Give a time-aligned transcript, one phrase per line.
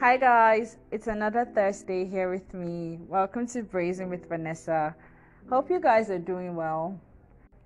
[0.00, 2.98] Hi guys, it's another Thursday here with me.
[3.06, 4.96] Welcome to Brazen with Vanessa.
[5.50, 6.98] Hope you guys are doing well.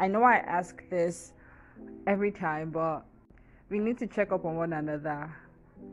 [0.01, 1.31] I know I ask this
[2.09, 3.05] every time, but
[3.71, 5.33] we need to check up on one another.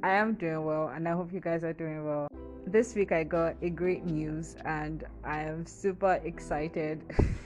[0.02, 2.28] I am doing well and I hope you guys are doing well.
[2.66, 7.04] This week I got a great news and I am super excited.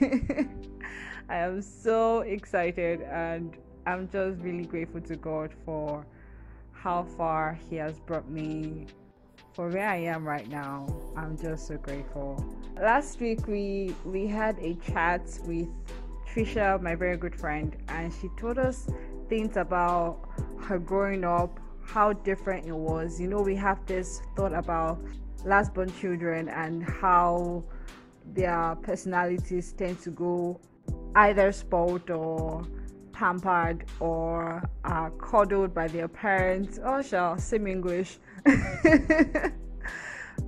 [1.28, 6.06] I am so excited and I'm just really grateful to God for
[6.86, 8.86] how far He has brought me
[9.54, 10.86] for where I am right now.
[11.16, 12.46] I'm just so grateful.
[12.80, 15.66] Last week we we had a chat with
[16.28, 18.88] Trisha, my very good friend, and she told us
[19.28, 20.28] things about
[20.60, 23.20] her growing up, how different it was.
[23.20, 25.02] You know, we have this thought about
[25.44, 27.64] last born children and how
[28.32, 30.60] their personalities tend to go
[31.16, 32.62] either spoiled or
[33.16, 36.78] pampered or are coddled by their parents.
[36.84, 38.18] Oh, shall same English.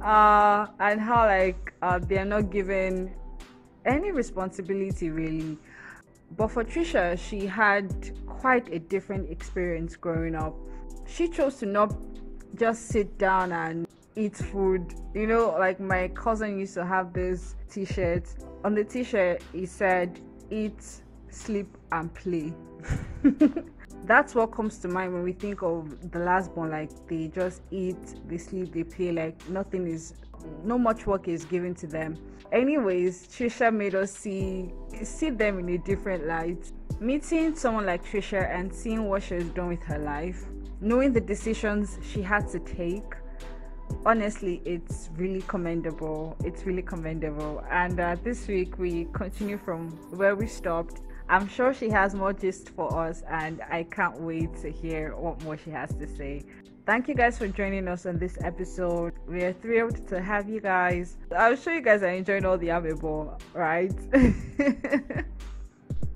[0.03, 3.11] uh, and how like uh, they are not given
[3.87, 5.57] any responsibility really.
[6.37, 7.89] But for Trisha, she had
[8.27, 10.55] quite a different experience growing up.
[11.07, 11.97] She chose to not
[12.55, 14.95] just sit down and eat food.
[15.15, 18.29] You know, like my cousin used to have this t shirt.
[18.63, 20.83] On the t shirt, he said, Eat,
[21.31, 22.53] sleep, and play.
[24.05, 26.71] That's what comes to mind when we think of the last born.
[26.71, 27.97] Like they just eat,
[28.29, 29.13] they sleep, they play.
[29.13, 30.15] Like nothing is,
[30.65, 32.17] no much work is given to them.
[32.53, 36.73] Anyways, Trisha made us see see them in a different light.
[37.01, 40.47] Meeting someone like Trisha and seeing what she has done with her life,
[40.81, 43.15] knowing the decisions she had to take,
[44.05, 50.37] honestly it's really commendable it's really commendable and uh, this week we continue from where
[50.37, 54.71] we stopped i'm sure she has more gist for us and i can't wait to
[54.71, 56.45] hear what more she has to say.
[56.89, 59.13] Thank you guys for joining us on this episode.
[59.27, 61.19] We are thrilled to have you guys.
[61.37, 63.91] I'm sure you guys are enjoying all the amiable right?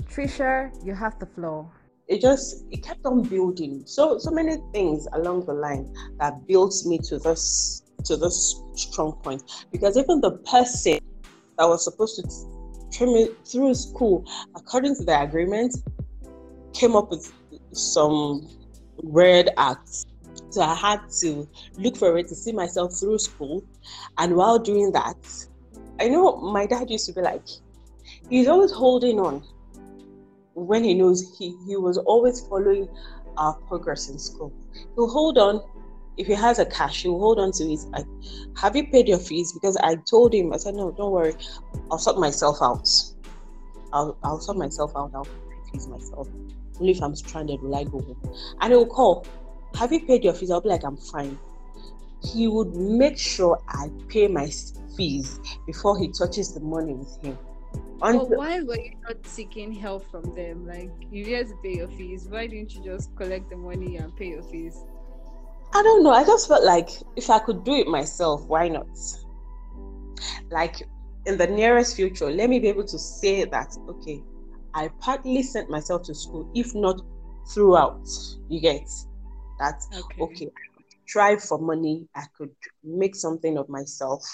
[0.08, 1.70] Trisha you have the floor.
[2.08, 3.82] It just it kept on building.
[3.84, 9.12] So so many things along the line that built me to this to this strong
[9.22, 9.42] point.
[9.72, 11.00] Because even the person
[11.58, 12.22] that was supposed to
[12.94, 15.76] through school according to the agreement
[16.72, 17.32] came up with
[17.72, 18.48] some
[19.02, 20.06] weird acts
[20.50, 23.64] so i had to look for it to see myself through school
[24.18, 25.16] and while doing that
[26.00, 27.46] i know my dad used to be like
[28.28, 29.42] he's always holding on
[30.54, 32.88] when he knows he, he was always following
[33.36, 34.52] our progress in school.
[34.94, 35.62] He'll hold on.
[36.16, 37.80] If he has a cash, he'll hold on to it.
[37.90, 38.06] Like,
[38.56, 39.52] have you paid your fees?
[39.52, 41.34] Because I told him, I said, no, don't worry.
[41.90, 42.88] I'll sort myself out.
[43.92, 45.12] I'll, I'll sort myself out.
[45.14, 46.28] I'll pay fees myself.
[46.78, 48.34] Only if I'm stranded will I go home.
[48.60, 49.26] And he'll call,
[49.76, 50.50] have you paid your fees?
[50.50, 51.38] I'll be like, I'm fine.
[52.22, 54.50] He would make sure I pay my
[54.96, 57.38] fees before he touches the money with him
[58.02, 60.66] but why were you not seeking help from them?
[60.66, 62.26] Like you just pay your fees.
[62.28, 64.76] Why didn't you just collect the money and pay your fees?
[65.74, 66.10] I don't know.
[66.10, 68.86] I just felt like if I could do it myself, why not?
[70.50, 70.82] Like
[71.26, 74.22] in the nearest future, let me be able to say that okay,
[74.74, 77.00] I partly sent myself to school, if not
[77.48, 78.06] throughout.
[78.48, 78.88] You get
[79.58, 79.82] that?
[79.94, 80.22] Okay.
[80.22, 80.52] okay
[81.12, 82.08] try for money.
[82.14, 82.50] I could
[82.82, 84.24] make something of myself,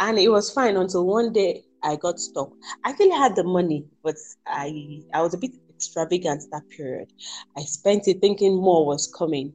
[0.00, 2.50] and it was fine until one day I got stuck.
[2.84, 7.12] I actually had the money, but I I was a bit extravagant that period.
[7.56, 9.54] I spent it thinking more was coming.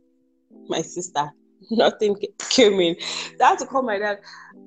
[0.69, 1.31] My sister,
[1.71, 2.15] nothing
[2.49, 2.95] came in.
[3.37, 4.19] So I had to call my dad.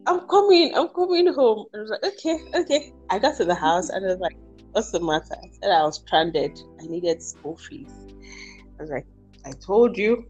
[0.07, 0.75] I'm coming.
[0.75, 1.67] I'm coming home.
[1.73, 2.93] And I was like, okay, okay.
[3.11, 4.37] I got to the house and I was like,
[4.73, 5.25] what's the matter?
[5.33, 6.59] I said I was stranded.
[6.81, 7.93] I needed school fees.
[8.79, 9.07] I was like,
[9.45, 10.25] I told you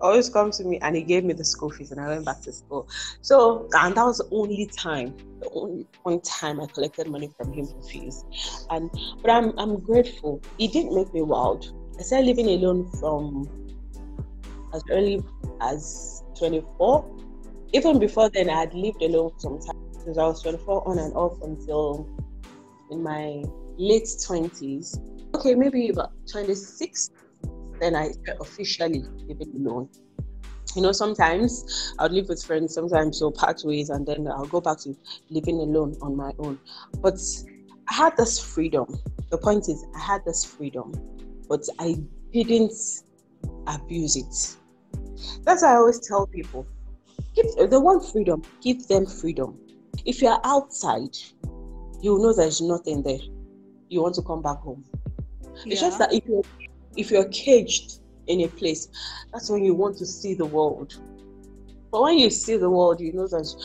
[0.00, 2.42] always come to me and he gave me the school fees and I went back
[2.42, 2.88] to school.
[3.22, 7.52] So and that was the only time, the only one time I collected money from
[7.52, 8.24] him for fees.
[8.70, 8.90] And
[9.22, 10.40] but I'm I'm grateful.
[10.58, 11.66] He didn't make me wild.
[11.98, 13.48] I started living alone from
[14.72, 15.22] as early
[15.60, 17.04] as 24.
[17.72, 20.98] Even before then I had lived alone for some time since I was 24 on
[20.98, 22.08] and off until
[22.90, 23.44] in my
[23.76, 24.98] late 20s.
[25.34, 27.10] Okay, maybe about 26
[27.80, 29.88] then I officially living alone.
[30.76, 33.22] You know, sometimes I'll live with friends, sometimes
[33.64, 34.94] ways, and then I'll go back to
[35.30, 36.58] living alone on my own.
[37.00, 37.18] But
[37.88, 38.86] I had this freedom.
[39.30, 40.92] The point is, I had this freedom,
[41.48, 41.96] but I
[42.32, 42.72] didn't
[43.66, 44.56] abuse it.
[45.44, 46.66] That's why I always tell people
[47.34, 49.58] give they want freedom, give them freedom.
[50.04, 51.16] If you're outside,
[52.00, 53.20] you know there's nothing there.
[53.88, 54.84] You want to come back home.
[55.64, 55.72] Yeah.
[55.72, 56.44] It's just that if you're
[56.96, 58.88] if you're caged in a place,
[59.32, 60.96] that's when you want to see the world.
[61.90, 63.56] But when you see the world, you know there's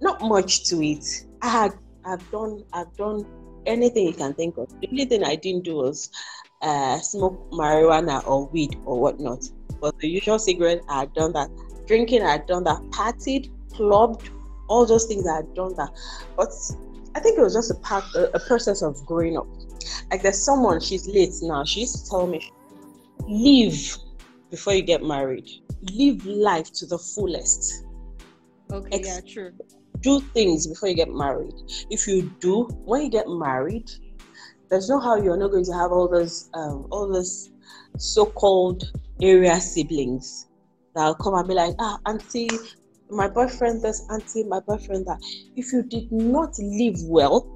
[0.00, 1.04] not much to it.
[1.42, 1.72] I had
[2.04, 3.26] I've done I've done
[3.66, 4.68] anything you can think of.
[4.80, 6.10] The only thing I didn't do was
[6.62, 9.44] uh, smoke marijuana or weed or whatnot.
[9.80, 11.50] But the usual cigarette, I had done that.
[11.86, 12.80] Drinking, I had done that.
[12.90, 14.30] Partied, clubbed,
[14.68, 15.90] all those things, I had done that.
[16.36, 16.48] But
[17.14, 19.46] I think it was just a part, a, a process of growing up.
[20.10, 21.64] Like there's someone, she's late now.
[21.64, 22.50] She used to tell me,
[23.28, 23.96] live
[24.50, 25.48] before you get married.
[25.92, 27.84] Live life to the fullest.
[28.72, 29.52] Okay, Ex- yeah, true.
[30.00, 31.54] Do things before you get married.
[31.90, 33.90] If you do, when you get married,
[34.70, 37.50] there's no how you're not going to have all those um, all those
[37.98, 38.90] so-called
[39.22, 40.46] area siblings
[40.94, 42.48] that'll come and be like, ah, auntie,
[43.10, 45.18] my boyfriend this, auntie, my boyfriend that.
[45.56, 47.52] If you did not live well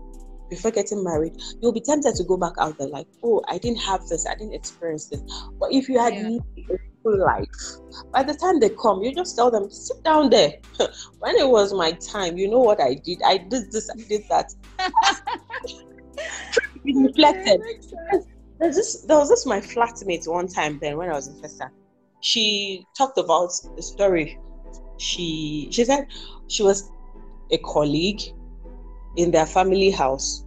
[0.48, 3.80] before getting married, you'll be tempted to go back out there like, oh, I didn't
[3.80, 5.20] have this, I didn't experience this.
[5.58, 6.28] But if you had yeah.
[6.28, 7.48] lived a full life,
[8.12, 10.54] by the time they come, you just tell them, sit down there.
[11.18, 13.20] when it was my time, you know what I did?
[13.24, 14.54] I did this, I did that.
[16.96, 17.60] reflected.
[18.58, 21.70] There's this, there was this my flatmate one time then when I was in Festac.
[22.20, 24.38] She talked about the story.
[24.98, 26.06] She she said
[26.48, 26.90] she was
[27.50, 28.20] a colleague
[29.16, 30.44] in their family house.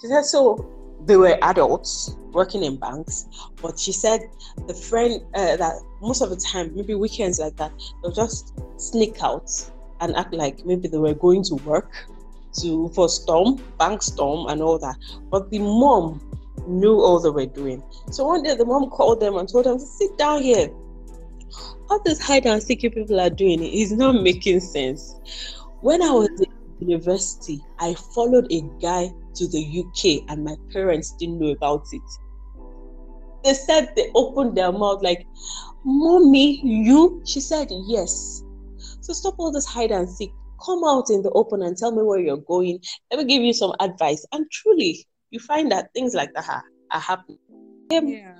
[0.00, 0.68] She said so
[1.06, 3.26] they were adults working in banks,
[3.62, 4.20] but she said
[4.66, 7.72] the friend uh, that most of the time, maybe weekends like that,
[8.02, 9.50] they'll just sneak out
[10.00, 11.92] and act like maybe they were going to work
[12.60, 14.96] to for storm, bank storm, and all that.
[15.30, 16.20] But the mom
[16.66, 17.82] knew all they were doing.
[18.10, 20.68] So one day the mom called them and told them, sit down here.
[21.90, 25.14] All this hide and seek people are doing is not making sense.
[25.80, 31.12] When I was in university, I followed a guy to the UK and my parents
[31.12, 32.02] didn't know about it.
[33.44, 35.26] They said they opened their mouth like,
[35.84, 37.22] Mommy, you?
[37.26, 38.42] She said, Yes.
[39.02, 40.32] So stop all this hide and seek
[40.64, 42.80] come out in the open and tell me where you're going.
[43.10, 44.24] Let me give you some advice.
[44.32, 47.38] And truly, you find that things like that are, are happening.
[47.96, 48.34] Um, yeah.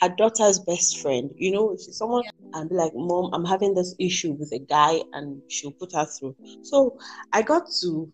[0.00, 2.30] Her daughter's best friend, you know, she's someone yeah.
[2.54, 6.04] and be like, Mom, I'm having this issue with a guy, and she'll put her
[6.04, 6.36] through.
[6.62, 6.98] So
[7.32, 8.10] I got to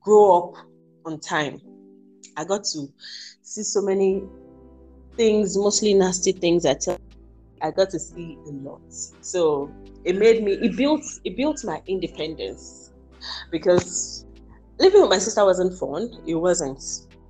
[0.00, 0.54] grow up
[1.06, 1.60] on time.
[2.36, 2.86] I got to
[3.42, 4.22] see so many
[5.16, 6.66] things, mostly nasty things.
[6.66, 6.98] I tell
[7.62, 8.80] I got to see a lot.
[9.20, 9.70] So
[10.04, 12.92] it made me it built it built my independence
[13.50, 14.26] because
[14.78, 16.10] living with my sister wasn't fun.
[16.26, 16.82] It wasn't.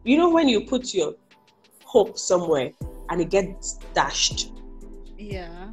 [0.05, 1.15] You know when you put your
[1.85, 2.73] hope somewhere
[3.09, 4.53] and it gets dashed.
[5.19, 5.71] Yeah.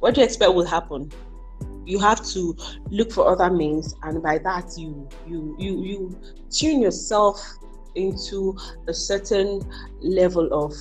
[0.00, 1.10] What do you expect will happen?
[1.84, 2.56] You have to
[2.90, 6.20] look for other means, and by that you you you you
[6.50, 7.40] tune yourself
[7.94, 8.56] into
[8.88, 9.62] a certain
[10.00, 10.74] level of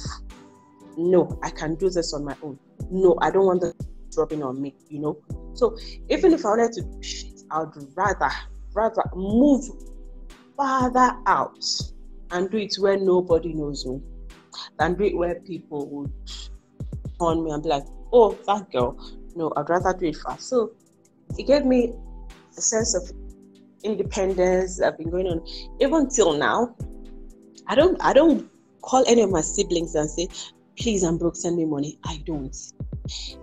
[0.97, 2.57] no, I can do this on my own
[2.91, 3.73] no, I don't want the
[4.11, 5.17] dropping on me, you know.
[5.53, 5.77] So
[6.09, 8.31] even if I wanted to do shit, I would rather
[8.73, 9.63] rather move
[10.57, 11.63] farther out
[12.31, 14.01] and do it where nobody knows me
[14.79, 16.11] than do it where people would
[17.19, 18.97] on me and be like, oh, that girl.
[19.35, 20.49] No, I'd rather do it fast.
[20.49, 20.71] So
[21.37, 21.93] it gave me
[22.57, 23.11] a sense of
[23.83, 25.45] independence that I've been going on
[25.79, 26.75] even till now.
[27.67, 28.49] I don't I don't
[28.81, 30.27] call any of my siblings and say,
[30.77, 31.99] please, I'm broke, send me money.
[32.05, 32.55] I don't.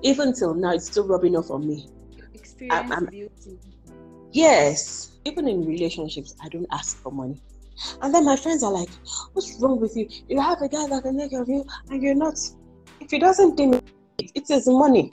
[0.02, 1.88] Even till now, it's still rubbing off on me.
[2.34, 3.58] Experience I'm, I'm, beauty.
[4.32, 5.12] Yes.
[5.24, 7.40] Even in relationships, I don't ask for money.
[8.00, 8.90] And then my friends are like,
[9.32, 10.08] what's wrong with you?
[10.28, 12.38] You have a guy that can take care of you and you're not.
[13.00, 13.84] If he doesn't deem it,
[14.18, 15.12] it is money.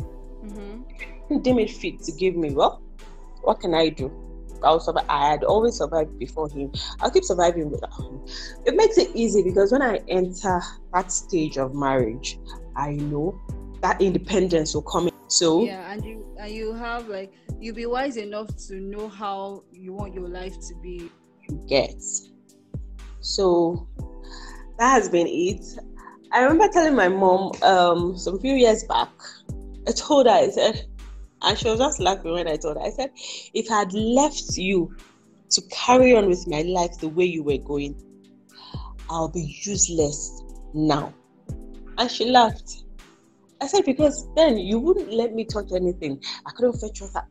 [0.00, 1.38] Mm-hmm.
[1.40, 2.50] Deem it fit to give me.
[2.52, 2.82] Well,
[3.42, 4.23] what can I do?
[4.64, 5.04] I'll survive.
[5.08, 6.72] I had always survived before him.
[7.00, 8.20] I'll keep surviving without him.
[8.66, 10.60] It makes it easy because when I enter
[10.92, 12.38] that stage of marriage,
[12.76, 13.40] I know
[13.82, 15.14] that independence will come in.
[15.28, 19.64] So yeah, and you and you have like you'll be wise enough to know how
[19.72, 21.10] you want your life to be.
[21.68, 22.00] Get.
[23.20, 23.88] So
[24.78, 25.64] that has been it.
[26.32, 29.10] I remember telling my mom um some few years back.
[29.86, 30.86] I told her I said
[31.44, 32.82] and she was just laughing when I told her.
[32.82, 33.10] I said,
[33.52, 34.94] if I had left you
[35.50, 38.00] to carry on with my life the way you were going,
[39.10, 41.12] I'll be useless now.
[41.98, 42.84] And she laughed.
[43.60, 46.20] I said, because then you wouldn't let me touch anything.
[46.46, 47.26] I couldn't fetch water.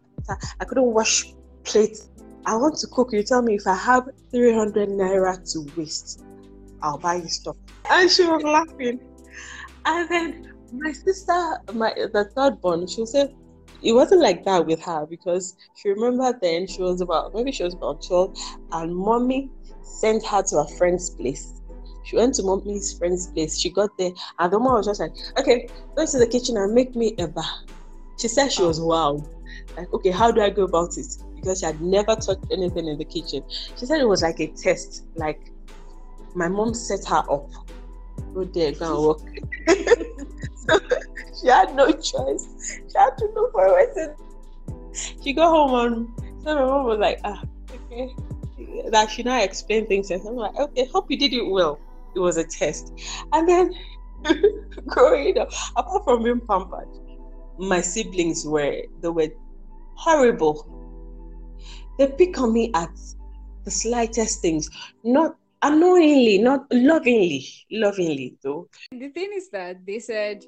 [0.59, 1.25] I couldn't wash
[1.63, 2.09] plates.
[2.45, 3.09] I want to cook.
[3.11, 6.23] You tell me if I have 300 naira to waste,
[6.81, 7.55] I'll buy you stuff.
[7.89, 8.99] And she was laughing.
[9.85, 13.33] And then my sister, my the third born, she said,
[13.83, 17.63] it wasn't like that with her because she remember then she was about maybe she
[17.63, 18.37] was about 12
[18.73, 19.49] and mommy
[19.81, 21.61] sent her to a friend's place
[22.03, 25.13] she went to mommy's friend's place she got there and the mom was just like
[25.37, 27.43] okay go to the kitchen and make me eba
[28.19, 29.21] she said she was wow
[29.77, 31.07] like, okay, how do I go about it?
[31.35, 33.43] Because she had never touched anything in the kitchen.
[33.77, 35.05] She said it was like a test.
[35.15, 35.51] Like
[36.35, 37.49] my mom set her up.
[38.33, 40.37] Go there, go and work.
[40.55, 40.79] so
[41.41, 42.47] she had no choice.
[42.67, 44.15] She had to look for a way.
[45.23, 47.43] She got home and so my mom was like, ah,
[47.73, 48.15] okay.
[48.89, 51.79] That she now explained things and I'm like, okay, hope you did it well.
[52.15, 52.93] It was a test.
[53.31, 53.73] And then
[54.87, 56.87] growing up, apart from being pampered,
[57.57, 59.29] my siblings were they were
[59.95, 60.69] horrible.
[61.97, 62.91] They pick on me at
[63.63, 64.69] the slightest things,
[65.03, 68.67] not annoyingly, not lovingly, lovingly though.
[68.91, 70.43] The thing is that they said,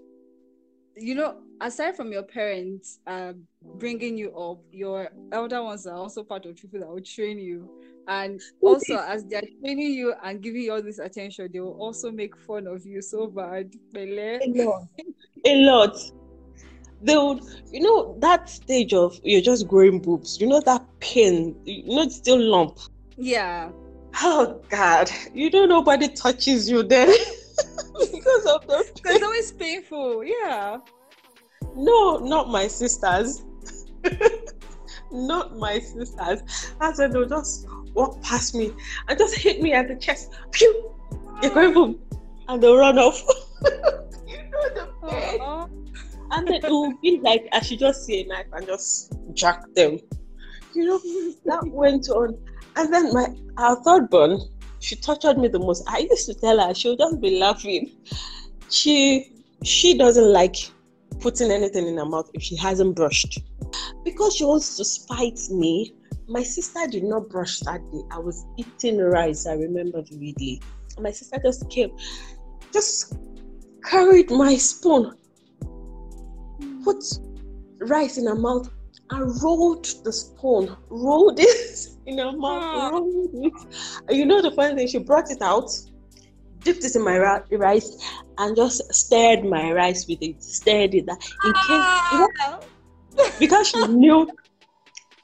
[0.95, 3.33] you know, aside from your parents uh,
[3.77, 7.69] bringing you up, your elder ones are also part of people that will train you.
[8.07, 12.11] And also, as they're training you and giving you all this attention, they will also
[12.11, 13.73] make fun of you so bad.
[13.95, 14.87] A lot.
[15.45, 15.97] A lot
[17.01, 21.55] they would, you know, that stage of you're just growing boobs, you know, that pain,
[21.65, 22.79] you know, it's still lump.
[23.17, 23.69] Yeah.
[24.21, 27.07] Oh God, you know, nobody touches you then
[28.11, 28.89] because of the.
[29.05, 30.23] It's always painful.
[30.23, 30.79] Yeah.
[31.75, 33.43] No, not my sisters.
[35.11, 36.41] not my sisters.
[36.79, 38.73] As when they'll just walk past me
[39.07, 40.33] and just hit me at the chest.
[40.51, 40.91] Pew!
[41.41, 41.99] You're going boom,
[42.47, 43.21] and they'll run off.
[44.27, 45.41] you know the pain.
[45.41, 45.67] Uh-huh
[46.31, 49.63] and then it will be like I should just see a knife and just jack
[49.73, 49.99] them.
[50.73, 50.99] You know,
[51.45, 52.37] that went on.
[52.75, 53.27] And then my
[53.57, 54.39] our third born,
[54.79, 55.83] she tortured me the most.
[55.87, 57.91] I used to tell her she would just be laughing.
[58.69, 59.31] She
[59.63, 60.57] she doesn't like
[61.19, 63.39] putting anything in her mouth if she hasn't brushed.
[64.03, 65.93] Because she wants to spite me,
[66.27, 68.01] my sister did not brush that day.
[68.11, 70.61] I was eating rice, I remember vividly.
[70.99, 71.91] My sister just came,
[72.71, 73.15] just
[73.83, 75.13] carried my spoon
[76.85, 77.03] put
[77.79, 78.69] rice in her mouth
[79.11, 82.89] and rolled the spoon, rolled it in her mouth, ah.
[82.91, 83.53] rolled it.
[84.07, 85.69] And you know the funny thing, she brought it out,
[86.59, 87.97] dipped it in my ra- rice,
[88.37, 91.05] and just stirred my rice with it, stirred it.
[91.05, 92.59] That in case, ah.
[93.39, 94.27] because she knew,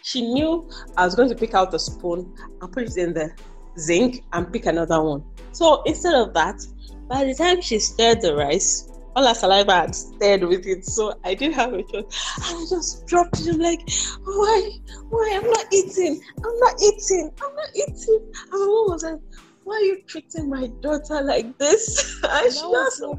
[0.02, 3.32] she knew I was going to pick out the spoon and put it in the
[3.80, 5.24] zinc and pick another one.
[5.54, 6.62] So instead of that,
[7.08, 11.14] by the time she stirred the rice, all her saliva had stayed with it, so
[11.24, 12.40] I didn't have a choice.
[12.50, 13.48] And I just dropped it.
[13.54, 13.82] I'm like,
[14.24, 14.72] why?
[15.10, 15.40] Why?
[15.42, 16.22] I'm not eating.
[16.38, 17.32] I'm not eating.
[17.44, 18.20] I'm not eating.
[18.34, 19.20] And my mom was like,
[19.64, 22.20] why are you treating my daughter like this?
[22.30, 23.14] And she was so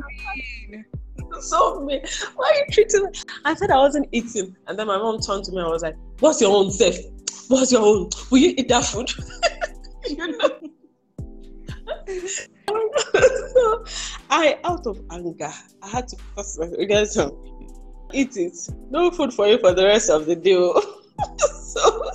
[0.71, 0.85] mean.
[1.41, 2.03] So mean.
[2.37, 3.13] Why are you treating her?
[3.45, 4.57] I said I wasn't eating.
[4.67, 6.97] And then my mom turned to me and was like, What's your own self?
[7.49, 8.11] What's your own?
[8.31, 9.11] Will you eat that food?
[10.09, 10.51] you know?
[12.07, 13.85] So
[14.31, 16.67] I, out of anger, I had to pass my.
[18.15, 18.57] Eat it.
[18.91, 20.55] No food for you for the rest of the day.
[20.57, 21.01] Oh.
[21.39, 22.11] so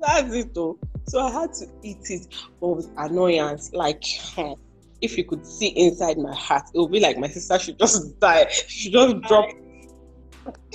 [0.00, 0.78] that's it though.
[1.08, 2.26] So I had to eat it,
[2.60, 3.72] but with annoyance.
[3.72, 4.02] Like,
[4.34, 4.54] hmm,
[5.00, 8.18] if you could see inside my heart, it would be like my sister should just
[8.18, 8.48] die.
[8.50, 9.48] She just drop.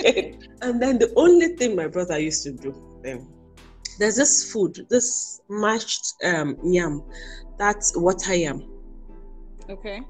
[0.05, 3.27] and then the only thing my brother used to do then
[4.01, 7.03] there's this food, this mashed um, yam,
[7.59, 8.67] that's what I am.
[9.69, 10.01] Okay.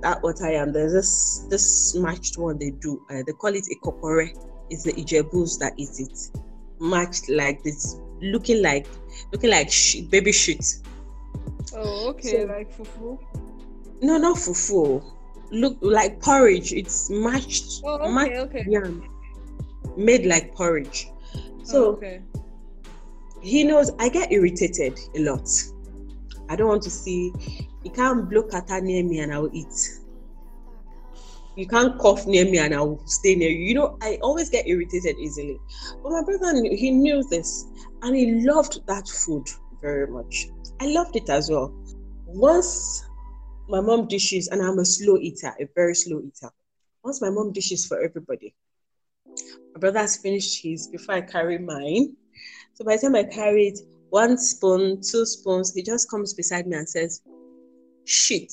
[0.00, 0.72] That what I am.
[0.72, 3.04] There's this this mashed one they do.
[3.10, 4.30] Uh, they call it ikokore.
[4.70, 6.18] It's the Ijebus that eat it,
[6.80, 8.86] mashed like this, looking like
[9.32, 10.64] looking like sh- baby shit.
[11.74, 13.18] Oh, okay, so, like fufu.
[14.00, 15.04] No, not fufu.
[15.50, 16.72] Look like porridge.
[16.72, 17.82] It's mashed.
[17.84, 18.64] Oh, okay, mashed okay.
[18.68, 19.02] Yam,
[19.96, 21.08] made like porridge.
[21.62, 22.22] So oh, okay
[23.40, 25.48] he knows I get irritated a lot.
[26.48, 27.32] I don't want to see.
[27.84, 30.00] You can't blow catarrh near me and I will eat.
[31.56, 33.66] You can't cough near me and I will stay near you.
[33.66, 35.58] You know, I always get irritated easily.
[36.02, 37.66] But my brother he knew this
[38.02, 39.46] and he loved that food
[39.80, 40.48] very much.
[40.80, 41.74] I loved it as well.
[42.26, 43.04] Once
[43.68, 46.50] my mom dishes, and I'm a slow eater, a very slow eater.
[47.04, 48.54] Once my mom dishes for everybody,
[49.26, 52.16] my brother has finished his before I carry mine.
[52.78, 53.80] So by the time I carry it,
[54.10, 57.22] one spoon, two spoons, he just comes beside me and says,
[58.04, 58.52] shit.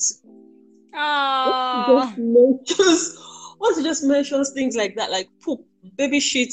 [0.92, 2.12] Ah.
[2.64, 3.20] Just
[3.60, 5.64] once he just mentions things like that, like poop,
[5.96, 6.52] baby shit,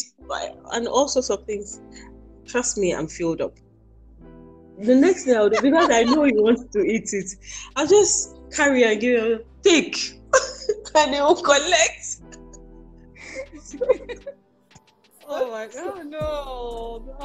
[0.72, 1.82] and all sorts of things.
[2.46, 3.58] Trust me, I'm filled up.
[4.78, 7.32] The next thing I'll do, because I know he wants to eat it,
[7.76, 10.20] I'll just carry and give him, take,
[10.96, 12.22] and he will collect.
[15.36, 17.16] Oh my god, no.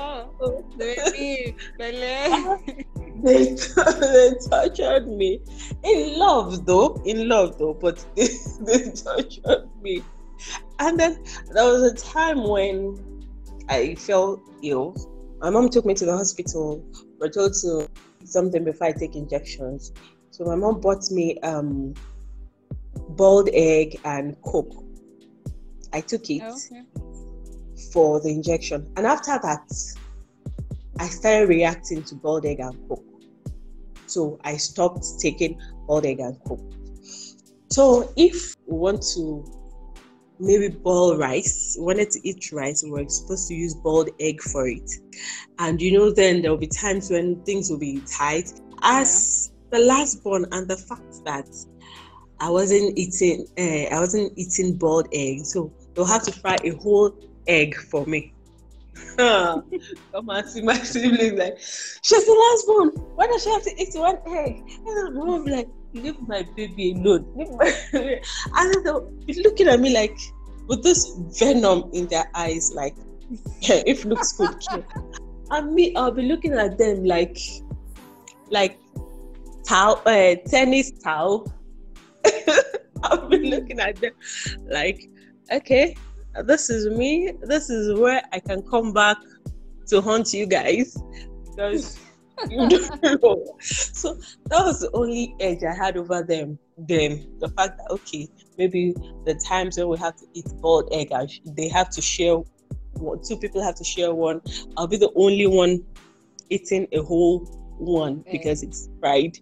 [0.41, 1.93] Oh, baby, they,
[3.23, 5.41] they tortured me.
[5.85, 8.29] In love though, in love though, but they,
[8.61, 10.03] they tortured me.
[10.79, 11.23] And then
[11.53, 12.97] there was a time when
[13.69, 14.97] I fell ill.
[15.41, 16.83] My mom took me to the hospital.
[17.21, 17.89] We're told to
[18.25, 19.93] something before I take injections.
[20.31, 21.93] So my mom bought me um
[23.11, 24.83] boiled egg and coke.
[25.93, 27.08] I took it Oh, okay.
[27.93, 28.91] For the injection.
[28.97, 29.71] And after that,
[30.99, 33.05] I started reacting to boiled egg and coke.
[34.07, 36.61] So I stopped taking boiled egg and coke.
[37.71, 39.45] So if we want to
[40.41, 44.41] maybe boil rice, we wanted to eat rice, we were supposed to use boiled egg
[44.41, 44.91] for it.
[45.59, 48.53] And you know, then there will be times when things will be tight.
[48.83, 51.49] As the last born, and the fact that
[52.41, 56.71] I wasn't eating, uh, I wasn't eating boiled egg, so they'll have to fry a
[56.71, 57.15] whole
[57.49, 58.33] egg for me.
[59.19, 59.65] Come
[60.13, 62.89] and see my siblings like she's the last one.
[63.17, 64.63] Why does she have to eat one egg?
[64.87, 67.27] And like, leave my baby alone.
[67.37, 70.17] Leave my and then they'll be looking at me like
[70.67, 72.95] with this venom in their eyes, like
[73.61, 74.55] yeah, if looks good.
[75.51, 77.39] And me, I'll be looking at them like
[78.51, 78.79] like
[79.65, 81.53] towel, uh, tennis towel.
[83.03, 84.13] I'll be looking at them
[84.67, 85.09] like,
[85.53, 85.95] okay,
[86.43, 87.33] this is me.
[87.43, 89.17] This is where I can come back
[89.89, 90.97] to haunt you guys
[91.45, 91.99] because
[92.51, 93.57] you don't know.
[93.61, 94.15] So
[94.47, 96.59] that was the only edge I had over them.
[96.77, 101.13] Them the fact that okay, maybe the times when we have to eat boiled egg,
[101.13, 102.37] I they have to share.
[102.95, 104.41] One, two people have to share one.
[104.77, 105.85] I'll be the only one
[106.51, 107.45] eating a whole
[107.79, 108.33] one Egg.
[108.33, 109.39] because it's fried.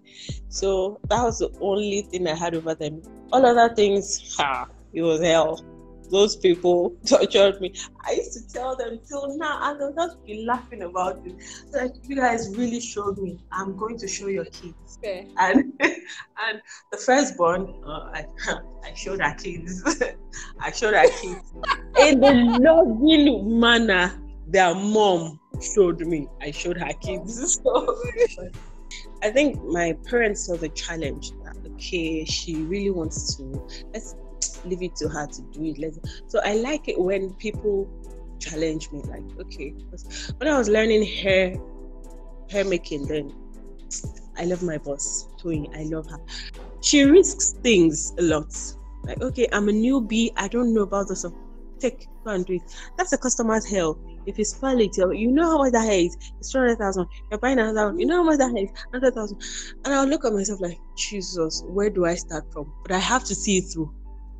[0.48, 3.02] So that was the only thing I had over them.
[3.32, 5.64] All other things, ha, it was hell.
[6.10, 7.74] Those people tortured me.
[8.04, 11.34] I used to tell them till now, and they'll just be laughing about it.
[11.72, 13.38] Like you guys really showed me.
[13.52, 14.98] I'm going to show your kids.
[15.02, 15.24] Fair.
[15.38, 18.26] And and the firstborn, uh, I
[18.84, 19.82] I showed her kids.
[20.60, 21.52] I showed her kids
[21.98, 26.28] in the loving manner their mom showed me.
[26.40, 27.60] I showed her kids.
[27.62, 27.96] So
[29.22, 34.14] I think my parents saw the challenge that okay, she really wants to let's
[34.64, 35.78] leave it to her to do it.
[35.78, 37.88] Let's, so I like it when people
[38.38, 39.74] challenge me, like, okay.
[40.38, 41.56] When I was learning hair
[42.50, 43.34] hair making then
[44.38, 45.74] I love my boss, Toyin.
[45.76, 46.18] I love her.
[46.80, 48.54] She risks things a lot.
[49.04, 51.24] Like, okay, I'm a newbie, I don't know about this.
[51.78, 52.62] Take go and do it.
[52.96, 53.98] That's a customer's hell.
[54.26, 56.16] If you spoil it, you know how much that hair is.
[56.38, 57.06] It's two hundred thousand.
[57.30, 58.00] You're buying another one.
[58.00, 58.70] You know how much that hair is.
[58.90, 59.42] Hundred thousand.
[59.84, 62.72] And I'll look at myself like, Jesus, where do I start from?
[62.82, 63.94] But I have to see it through,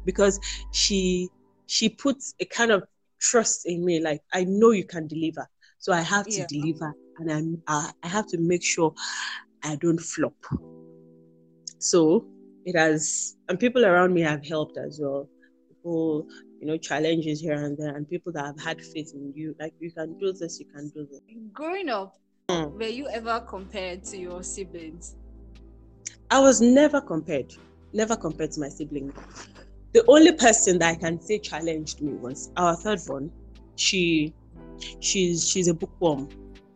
[0.06, 0.40] because
[0.72, 1.28] she
[1.66, 2.84] she puts a kind of
[3.20, 4.00] trust in me.
[4.00, 5.46] Like I know you can deliver,
[5.78, 6.46] so I have to Yeah.
[6.48, 8.94] deliver, and I'm I, I have to make sure
[9.62, 10.34] I don't flop.
[11.78, 12.24] So
[12.64, 15.28] it has, and people around me have helped as well.
[15.68, 16.26] People,
[16.60, 19.74] you know, challenges here and there, and people that have had faith in you, like
[19.78, 21.20] you can do this, you can do this.
[21.52, 22.16] Growing up,
[22.50, 22.72] Mm.
[22.78, 25.16] were you ever compared to your siblings?
[26.30, 27.52] I was never compared,
[27.92, 29.12] never compared to my sibling.
[29.96, 33.32] The only person that I can say challenged me was our third one.
[33.76, 34.34] She,
[35.00, 36.28] she's she's a bookworm.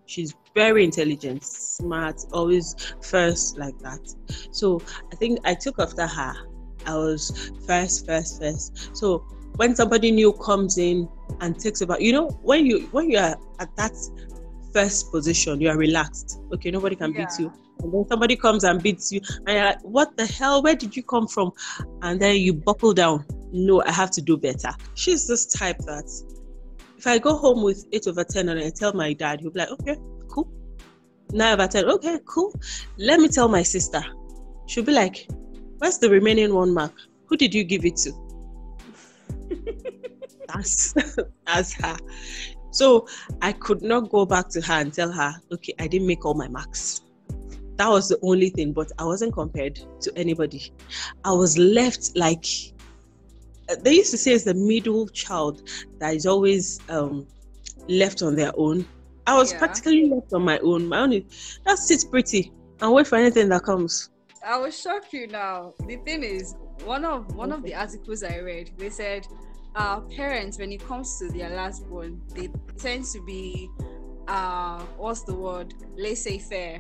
[0.07, 4.01] She's very intelligent, smart, always first like that.
[4.53, 4.81] So
[5.13, 6.35] I think I took after her.
[6.87, 8.97] I was first, first, first.
[8.97, 9.19] So
[9.57, 11.07] when somebody new comes in
[11.43, 13.93] and takes about, you know, when you when you are at that
[14.73, 16.41] first position, you are relaxed.
[16.55, 17.53] Okay, nobody can beat you.
[17.83, 20.63] And then somebody comes and beats you, and you're like, "What the hell?
[20.63, 21.53] Where did you come from?"
[22.03, 23.25] And then you buckle down.
[23.53, 24.71] No, I have to do better.
[24.95, 26.09] She's this type that
[26.97, 29.61] if I go home with eight over ten and I tell my dad, he'll be
[29.61, 29.97] like, "Okay,
[30.29, 30.51] cool."
[31.33, 31.85] Nine over ten.
[31.87, 32.55] Okay, cool.
[32.99, 34.03] Let me tell my sister.
[34.67, 35.27] She'll be like,
[35.79, 36.93] "Where's the remaining one mark?
[37.27, 38.13] Who did you give it to?"
[40.49, 40.95] that's
[41.47, 41.97] that's her.
[42.71, 43.09] So
[43.43, 46.35] I could not go back to her and tell her, okay, I didn't make all
[46.35, 47.03] my marks.
[47.81, 50.71] That was the only thing, but I wasn't compared to anybody.
[51.25, 52.45] I was left like
[53.71, 55.63] uh, they used to say it's the middle child
[55.99, 57.27] that is always um,
[57.89, 58.85] left on their own.
[59.27, 59.61] I was Yeah.
[59.61, 60.89] practically left on my own.
[60.89, 64.11] My own is just sit pretty and wait for anything that comes.
[64.45, 65.73] I will shock you now.
[65.87, 69.27] The thing is, one of one of the articles I read, they said
[69.75, 73.71] uh parents when it comes to their last born, they tend to be
[74.31, 75.75] uh what's the word?
[75.97, 76.79] Laissez faire.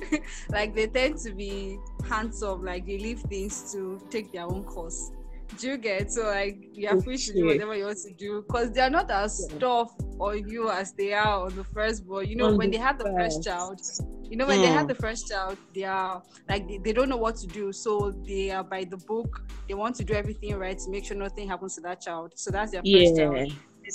[0.52, 5.12] like they tend to be hands-off, like they leave things to take their own course.
[5.56, 8.70] Do you get so like you're free to do whatever you want to do because
[8.72, 9.58] they're not as Yeah.
[9.60, 12.26] tough on you as they are on the first born.
[12.28, 13.80] You know, On when the they have the first child,
[14.28, 14.88] You know, when they have Mm.
[14.88, 18.50] the first child, they are like they, they don't know what to do, so they
[18.50, 19.40] are by the book.
[19.68, 22.32] They want to do everything right to make sure nothing happens to that child.
[22.36, 23.42] So that's their first child.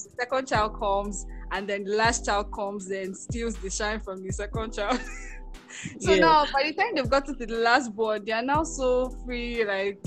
[0.04, 4.24] The second child comes, and then the last child comes, then steals the shine from
[4.24, 5.00] the second child.
[6.00, 6.20] so Yeah.
[6.20, 9.64] now, by the time they've gotten to the last born, they are now so free,
[9.66, 10.00] like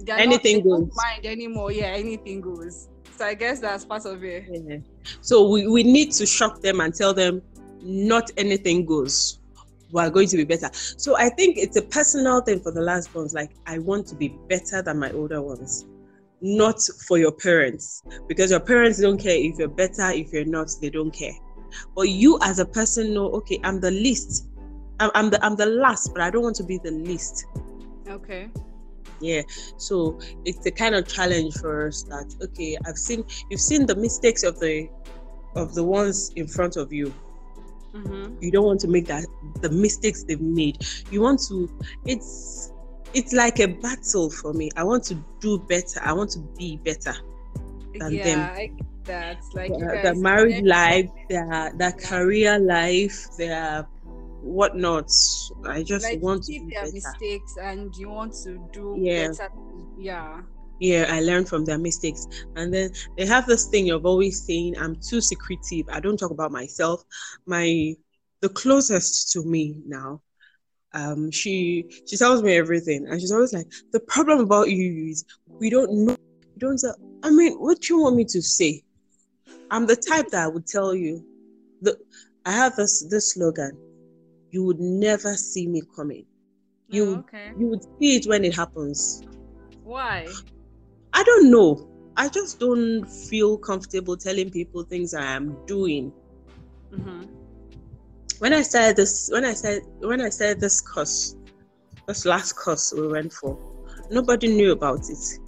[0.00, 0.96] they're Anything not, goes.
[0.96, 1.72] mind anymore.
[1.72, 2.88] Yeah, anything goes.
[3.16, 4.44] So I guess that's part of it.
[4.48, 4.76] Yeah.
[5.22, 7.42] So we, we need to shock them and tell them
[7.82, 9.38] not anything goes.
[9.92, 10.68] We're going to be better.
[10.72, 13.32] So I think it's a personal thing for the last ones.
[13.32, 15.86] Like I want to be better than my older ones.
[16.40, 18.02] Not for your parents.
[18.28, 21.32] Because your parents don't care if you're better, if you're not, they don't care.
[21.94, 24.48] But you as a person know, okay, I'm the least.
[25.00, 27.46] I'm, I'm the I'm the last, but I don't want to be the least.
[28.08, 28.48] Okay.
[29.20, 29.42] Yeah.
[29.76, 33.96] So it's a kind of challenge for us that okay, I've seen you've seen the
[33.96, 34.88] mistakes of the
[35.54, 37.12] of the ones in front of you.
[37.94, 38.36] Mm-hmm.
[38.42, 39.24] You don't want to make that
[39.62, 40.86] the mistakes they've made.
[41.10, 41.70] You want to
[42.04, 42.72] it's
[43.18, 44.70] it's like a battle for me.
[44.76, 46.00] I want to do better.
[46.02, 47.14] I want to be better.
[47.98, 48.40] Than yeah, them.
[48.40, 49.38] I get that.
[49.54, 53.86] Like Their, marriage life, their their career life, their
[54.42, 55.10] whatnot.
[55.66, 56.92] I just like want to see their better.
[56.92, 59.28] mistakes and you want to do Yeah.
[59.28, 59.48] better.
[59.98, 60.42] Yeah.
[60.78, 62.26] yeah i learned from their mistakes
[62.56, 66.30] and then they have this thing of always saying i'm too secretive i don't talk
[66.30, 67.02] about myself
[67.46, 67.94] my
[68.42, 70.20] the closest to me now
[70.96, 75.24] um she she tells me everything and she's always like the problem about you is
[75.60, 76.16] we don't know
[76.56, 78.82] we don't tell i mean what do you want me to say
[79.70, 81.22] i'm the type that i would tell you
[81.82, 81.96] the
[82.46, 83.72] i have this this slogan
[84.50, 86.24] you would never see me coming
[86.90, 87.52] You- Oh, okay.
[87.58, 89.22] you would see it when it happens
[89.84, 90.26] Why?
[91.12, 91.88] I don't know.
[92.16, 96.12] I just don't feel comfortable telling people things I am doing.
[96.92, 97.45] Mm-hmm.
[98.38, 101.36] When I said this, when I said when I started this course,
[102.06, 103.58] this last course we went for,
[104.10, 105.38] nobody knew about it.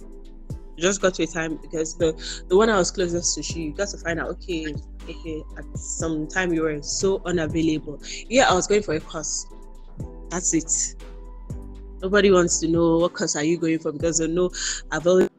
[0.75, 2.13] We just got to a time because the
[2.47, 4.29] the one I was closest to, she got to find out.
[4.29, 4.73] Okay,
[5.03, 8.01] okay, at some time you were so unavailable.
[8.27, 9.45] Yeah, I was going for a course.
[10.29, 10.95] That's it.
[12.01, 14.49] Nobody wants to know what course are you going for because they know
[14.91, 15.29] I've always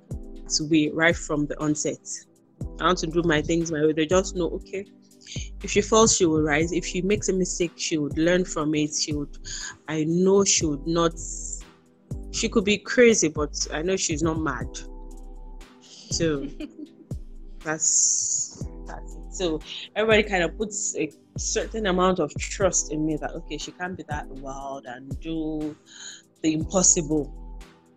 [0.56, 2.06] to be right from the onset.
[2.80, 3.92] I want to do my things my way.
[3.92, 4.84] They just know, okay,
[5.62, 6.72] if she falls, she will rise.
[6.72, 8.94] If she makes a mistake, she would learn from it.
[8.94, 9.36] She would,
[9.88, 11.12] I know she would not,
[12.32, 14.68] she could be crazy, but I know she's not mad.
[15.80, 16.46] So
[17.64, 19.34] that's, that's it.
[19.34, 19.60] So
[19.94, 23.96] everybody kind of puts a certain amount of trust in me that, okay, she can't
[23.96, 25.76] be that wild and do
[26.42, 27.32] the impossible.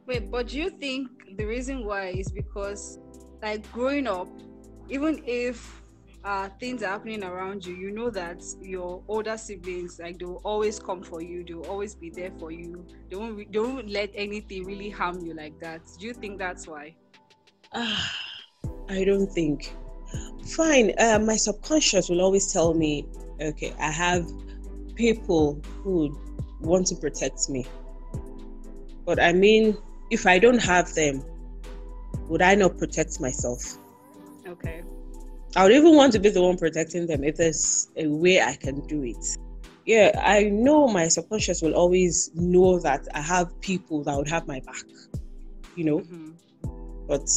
[0.06, 3.00] Wait, but do you think the reason why is because,
[3.42, 4.28] like, growing up,
[4.90, 5.83] even if
[6.24, 10.42] uh, things are happening around you, you know that your older siblings, like, they will
[10.44, 11.44] always come for you.
[11.44, 12.86] They will always be there for you.
[13.10, 13.38] They won't.
[13.38, 15.82] Re- they won't let anything really harm you like that.
[16.00, 16.96] Do you think that's why?
[17.74, 18.16] Ah,
[18.90, 19.74] I don't think.
[20.46, 20.94] Fine.
[20.98, 23.06] Uh, my subconscious will always tell me,
[23.42, 24.26] okay, I have
[24.96, 26.18] people who
[26.62, 27.66] want to protect me.
[29.06, 29.78] But I mean,
[30.10, 31.24] if I don't have them,
[32.30, 33.78] would I not protect myself?
[34.48, 34.84] Okay.
[35.56, 38.56] I would even want to be the one protecting them if there's a way I
[38.56, 39.24] can do it.
[39.86, 44.48] Yeah, I know my subconscious will always know that I have people that would have
[44.48, 44.84] my back,
[45.76, 46.00] you know.
[46.00, 46.34] Mhm.
[47.08, 47.28] but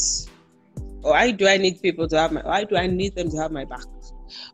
[1.02, 3.52] why do I need people to have my why do I need them to have
[3.52, 3.84] my back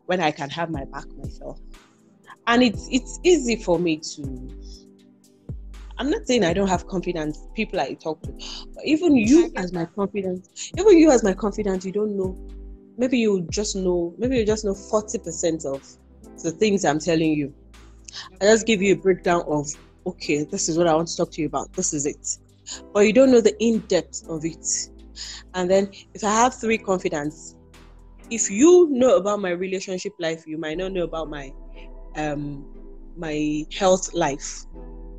[0.07, 1.59] when I can have my back myself?
[2.47, 4.49] And it's it's easy for me to
[5.97, 8.31] I'm not saying I don't have confidence, people I talk to,
[8.73, 12.35] but even you as my confidence, even you as my confidence, you don't know.
[12.97, 15.81] Maybe you just know, maybe you just know 40% of
[16.43, 17.53] the things I'm telling you.
[18.41, 19.67] I just give you a breakdown of
[20.05, 21.69] okay, this is what I want to talk to you about.
[21.75, 22.27] This is it.
[22.93, 24.65] But you don't know the in depth of it.
[25.53, 27.55] And then if I have three confidence,
[28.29, 31.51] if you know about my relationship life, you might not know about my
[32.15, 32.65] um
[33.17, 34.65] my health life.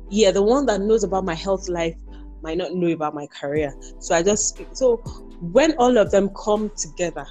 [0.09, 1.95] Yeah, the one that knows about my health life
[2.41, 3.75] might not know about my career.
[3.99, 4.61] So I just.
[4.73, 5.01] So
[5.41, 7.25] when all of them come together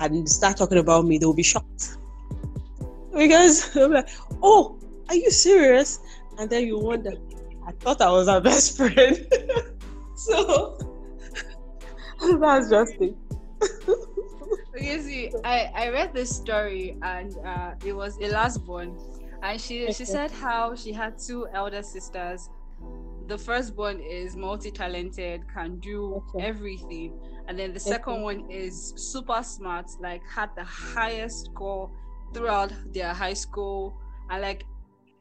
[0.00, 1.98] and start talking about me, they'll be shocked.
[3.16, 4.08] Because they'll be like,
[4.42, 6.00] oh, are you serious?
[6.38, 7.12] And then you wonder,
[7.66, 9.26] I thought I was our best friend.
[10.16, 10.78] so
[12.40, 13.16] that's just it.
[14.76, 18.96] Okay, see, I, I read this story and uh, it was a last born,
[19.42, 22.48] and she she said how she had two elder sisters.
[23.26, 26.46] The firstborn is multi-talented, can do Okay.
[26.46, 27.14] everything,
[27.48, 31.90] and then the second one is super smart, like had the highest score
[32.34, 33.96] throughout their high school,
[34.30, 34.64] and like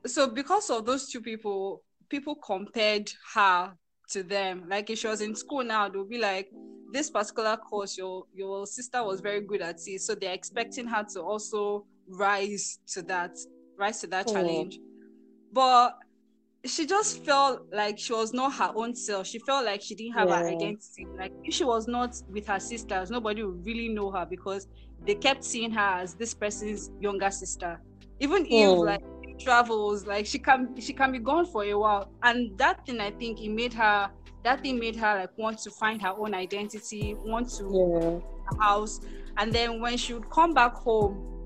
[0.05, 3.73] so because of those two people, people compared her
[4.11, 4.65] to them.
[4.67, 6.49] Like if she was in school now, they'll be like,
[6.91, 10.01] this particular course, your your sister was very good at it.
[10.01, 13.37] So they're expecting her to also rise to that,
[13.77, 14.33] rise to that oh.
[14.33, 14.79] challenge.
[15.51, 15.97] But
[16.65, 19.27] she just felt like she was not her own self.
[19.27, 20.39] She felt like she didn't have yeah.
[20.39, 21.07] her identity.
[21.17, 24.67] Like if she was not with her sisters, nobody would really know her because
[25.05, 27.79] they kept seeing her as this person's younger sister.
[28.19, 28.85] Even if hmm.
[28.85, 29.03] like
[29.39, 32.11] travels, like she can she can be gone for a while.
[32.23, 34.09] And that thing I think it made her
[34.43, 38.59] that thing made her like want to find her own identity, want to yeah.
[38.59, 38.99] house.
[39.37, 41.38] And then when she would come back home,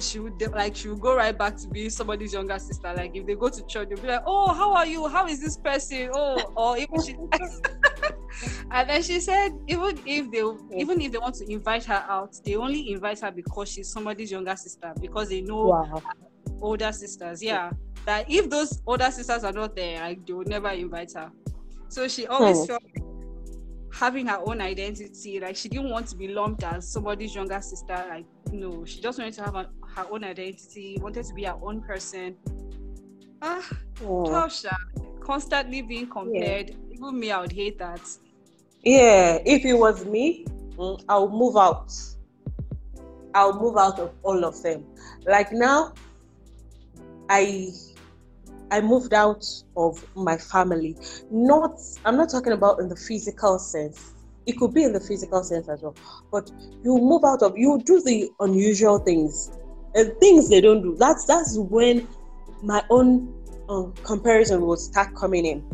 [0.00, 2.92] she would like she would go right back to be somebody's younger sister.
[2.94, 5.06] Like if they go to church, they'll be like, "Oh, how are you?
[5.08, 6.10] How is this person?
[6.12, 7.16] Oh, or even she."
[8.70, 10.42] and then she said, even if they
[10.78, 14.30] even if they want to invite her out, they only invite her because she's somebody's
[14.30, 16.02] younger sister because they know wow.
[16.60, 17.42] older sisters.
[17.42, 17.70] Yeah,
[18.06, 21.30] that if those older sisters are not there, like they would never invite her.
[21.88, 22.66] So she always oh.
[22.66, 22.82] felt
[23.92, 25.38] having her own identity.
[25.40, 28.04] Like she didn't want to be lumped as somebody's younger sister.
[28.08, 30.98] Like no, she just wanted to have a, her own identity.
[31.00, 32.36] Wanted to be her own person.
[33.42, 33.66] Ah,
[34.02, 34.24] oh.
[34.24, 34.64] tough,
[35.20, 36.70] Constantly being compared.
[36.70, 36.76] Yeah.
[36.92, 38.00] Even me, I would hate that.
[38.82, 40.44] Yeah, if it was me,
[40.76, 41.92] mm, I'll move out.
[43.34, 44.84] I'll move out of all of them.
[45.26, 45.94] Like now,
[47.28, 47.72] I
[48.70, 49.44] I moved out
[49.76, 50.96] of my family.
[51.30, 54.12] Not, I'm not talking about in the physical sense.
[54.46, 55.94] It could be in the physical sense as well.
[56.32, 56.50] But
[56.82, 59.52] you move out of, you do the unusual things,
[59.94, 60.96] and things they don't do.
[60.98, 62.06] That's that's when
[62.62, 63.32] my own
[63.68, 65.64] um, comparison will start coming in.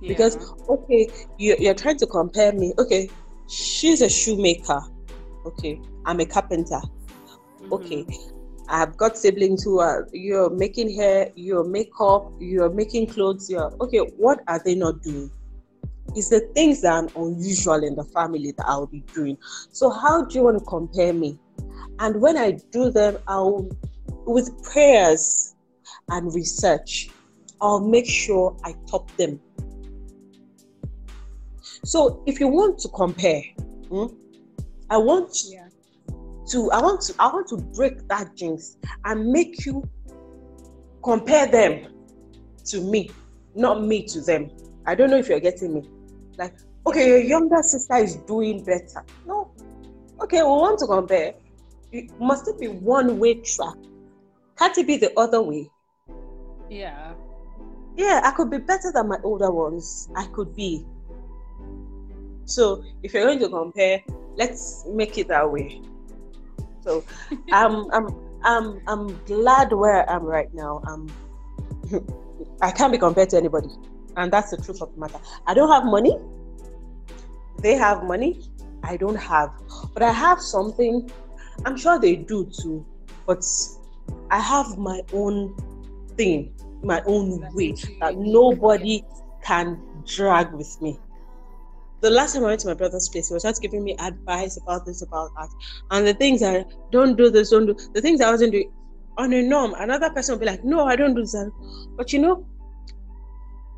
[0.00, 0.08] Yeah.
[0.08, 0.36] Because
[0.68, 2.74] okay, you, you're trying to compare me.
[2.78, 3.08] Okay,
[3.48, 4.80] she's a shoemaker.
[5.46, 6.80] Okay, I'm a carpenter.
[7.62, 7.72] Mm-hmm.
[7.72, 8.06] Okay,
[8.68, 13.98] I've got siblings who are you're making hair, you're makeup, you're making clothes, you're okay,
[13.98, 15.30] what are they not doing?
[16.14, 19.36] It's the things that are unusual in the family that I'll be doing.
[19.70, 21.38] So how do you want to compare me?
[21.98, 23.68] And when I do them, I'll
[24.26, 25.54] with prayers
[26.10, 27.10] and research,
[27.60, 29.40] I'll make sure I top them.
[31.84, 33.42] So if you want to compare,
[33.88, 34.06] hmm,
[34.90, 35.66] I want yeah
[36.48, 39.82] to I want to I want to break that jinx and make you
[41.02, 41.92] compare them
[42.66, 43.10] to me,
[43.54, 44.50] not me to them.
[44.86, 45.88] I don't know if you're getting me.
[46.36, 46.54] Like,
[46.86, 49.04] okay, your younger sister is doing better.
[49.26, 49.50] No.
[50.20, 51.34] Okay, we want to compare.
[52.20, 53.76] Must it be one way track?
[54.58, 55.70] Can't it be the other way?
[56.68, 57.14] Yeah.
[57.96, 60.08] Yeah, I could be better than my older ones.
[60.16, 60.84] I could be.
[62.44, 64.02] So if you're going to compare,
[64.36, 65.80] let's make it that way.
[66.82, 67.04] So
[67.52, 68.08] I'm I'm
[68.44, 70.82] I'm I'm glad where I am right now.
[70.86, 71.10] I'm
[72.60, 73.68] I can't be compared to anybody.
[74.16, 75.18] And that's the truth of the matter.
[75.46, 76.16] I don't have money.
[77.60, 78.40] They have money.
[78.82, 79.50] I don't have.
[79.92, 81.10] But I have something.
[81.64, 82.84] I'm sure they do too.
[83.26, 83.44] But
[84.30, 85.56] I have my own
[86.16, 89.04] thing, my own way that nobody
[89.42, 90.98] can drag with me
[92.00, 94.56] the last time I went to my brother's place, he was just giving me advice
[94.56, 95.48] about this, about that.
[95.90, 98.70] And the things I don't do this, don't do the things I wasn't doing
[99.16, 99.74] on a norm.
[99.76, 101.50] Another person will be like, No, I don't do that.
[101.96, 102.46] But you know,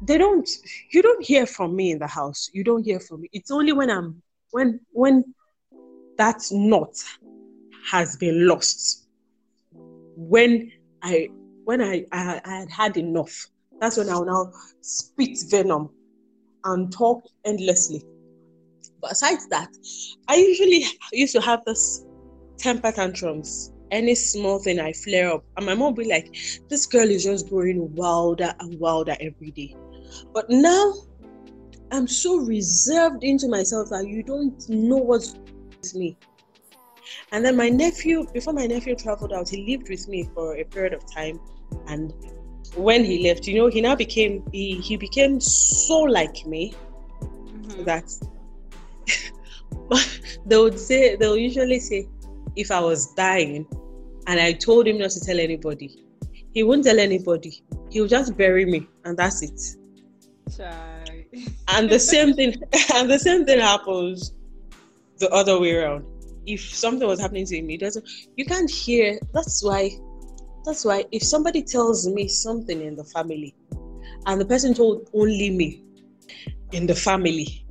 [0.03, 0.49] they don't
[0.91, 2.51] you don't hear from me in the house.
[2.53, 3.31] You don't hear from me.
[3.33, 5.35] It's only when I'm when when
[6.17, 6.97] that's knot
[7.91, 9.09] has been lost.
[10.17, 10.71] When
[11.03, 11.29] I
[11.65, 13.47] when I, I, I had had enough.
[13.81, 15.91] That's when I'll now spit venom
[16.65, 18.03] and talk endlessly.
[19.01, 19.69] But aside that,
[20.29, 22.05] I usually used to have this
[22.57, 23.73] temper tantrums.
[23.91, 26.35] Any small thing I flare up, and my mom be like,
[26.69, 29.75] "This girl is just growing wilder and wilder every day."
[30.35, 30.95] But now,
[31.91, 35.35] I'm so reserved into myself that you don't know what's
[35.83, 36.19] with me.
[37.33, 40.65] And then my nephew, before my nephew traveled out, he lived with me for a
[40.65, 41.41] period of time,
[41.87, 42.13] and
[42.77, 46.75] when he left, you know, he now became he, he became so like me
[47.21, 47.85] mm-hmm.
[47.85, 48.13] that
[50.47, 52.07] they would say they'll usually say
[52.57, 53.67] if I was dying
[54.27, 56.05] and I told him not to tell anybody,
[56.53, 57.63] he wouldn't tell anybody.
[57.91, 59.61] He'll just bury me and that's it.
[60.51, 61.27] Sorry.
[61.69, 62.55] and the same thing
[62.95, 64.35] and the same thing happens
[65.19, 66.05] the other way around.
[66.55, 68.05] If something was happening to him, he doesn't
[68.37, 69.91] you can't hear that's why
[70.65, 73.55] that's why if somebody tells me something in the family
[74.27, 75.83] and the person told only me
[76.73, 77.67] in the family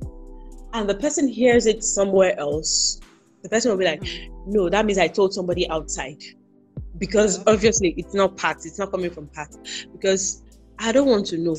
[0.72, 3.00] and the person hears it somewhere else,
[3.42, 4.52] the person will be like, mm-hmm.
[4.52, 6.22] no, that means I told somebody outside.
[6.98, 9.48] because obviously it's not Pat, it's not coming from Pat.
[9.92, 10.42] Because
[10.78, 11.56] I don't want to know.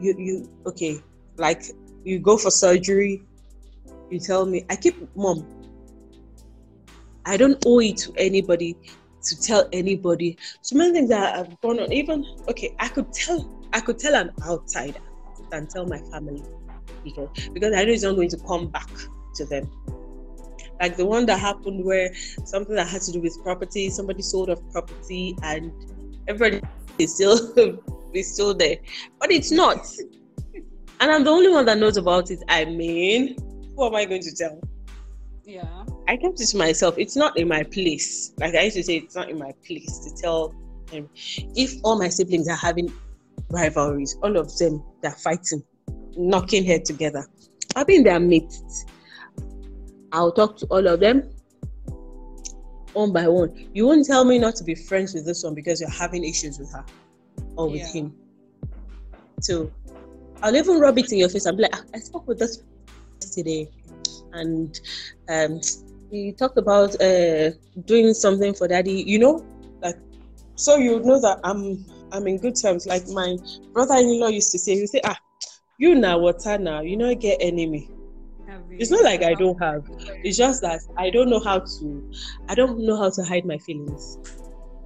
[0.00, 1.00] You you okay,
[1.36, 1.62] like
[2.04, 3.22] you go for surgery,
[4.10, 5.46] you tell me, I keep mom.
[7.26, 8.76] I don't owe it to anybody
[9.22, 10.36] to tell anybody.
[10.62, 11.92] So many things that I've gone on.
[11.92, 15.00] Even okay, I could tell I could tell an outsider
[15.50, 16.42] than tell my family
[17.02, 18.88] because because I know it's not going to come back
[19.36, 19.70] to them.
[20.80, 22.12] Like the one that happened where
[22.44, 25.72] something that had to do with property, somebody sold off property and
[26.28, 26.62] everybody
[26.98, 27.54] is still
[28.12, 28.76] is still there.
[29.18, 29.86] But it's not.
[31.00, 32.40] And I'm the only one that knows about it.
[32.48, 33.36] I mean,
[33.76, 34.60] who am I going to tell?
[35.44, 35.84] Yeah.
[36.08, 36.94] I kept it to myself.
[36.98, 38.32] It's not in my place.
[38.38, 40.54] Like I used to say, it's not in my place to tell
[40.90, 41.08] them.
[41.14, 42.92] If all my siblings are having
[43.50, 45.62] rivalries, all of them they're fighting,
[46.16, 47.26] knocking head together.
[47.76, 48.86] I'll be in their midst.
[50.12, 51.30] I'll talk to all of them
[52.94, 53.68] one by one.
[53.74, 56.58] You won't tell me not to be friends with this one because you're having issues
[56.58, 56.84] with her
[57.56, 57.92] or with Yeah.
[57.92, 58.14] him.
[59.40, 59.70] So
[60.42, 62.62] I'll even rub it in your face and be like, "Ah, I spoke with this
[63.20, 63.68] yesterday,
[64.32, 64.78] and
[65.28, 65.60] um,
[66.10, 67.50] he talked about uh,
[67.84, 69.04] doing something for daddy.
[69.06, 69.44] You know,
[69.82, 69.96] like
[70.56, 72.86] so you know that I'm I'm in good terms.
[72.86, 73.36] Like my
[73.72, 75.18] brother-in-law used to say, he say, ah,
[75.78, 77.90] you now water now, you know, get enemy.
[78.78, 79.84] It's not like I don't have.
[80.22, 82.04] It's just that I don't know how to.
[82.48, 84.18] I don't know how to hide my feelings.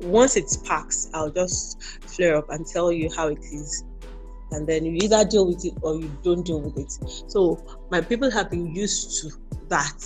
[0.01, 1.77] Once it sparks, I'll just
[2.17, 3.85] flare up and tell you how it is,
[4.51, 6.93] and then you either deal with it or you don't deal with it.
[7.31, 9.31] So my people have been used to
[9.69, 10.03] that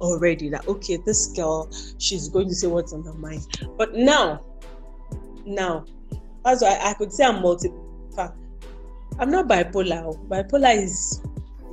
[0.00, 0.48] already.
[0.48, 3.46] That okay, this girl, she's going to say what's on her mind.
[3.76, 4.44] But now,
[5.44, 5.84] now,
[6.42, 7.70] why I could say I'm multi.
[9.18, 10.04] I'm not bipolar.
[10.04, 10.20] oh.
[10.28, 11.22] Bipolar is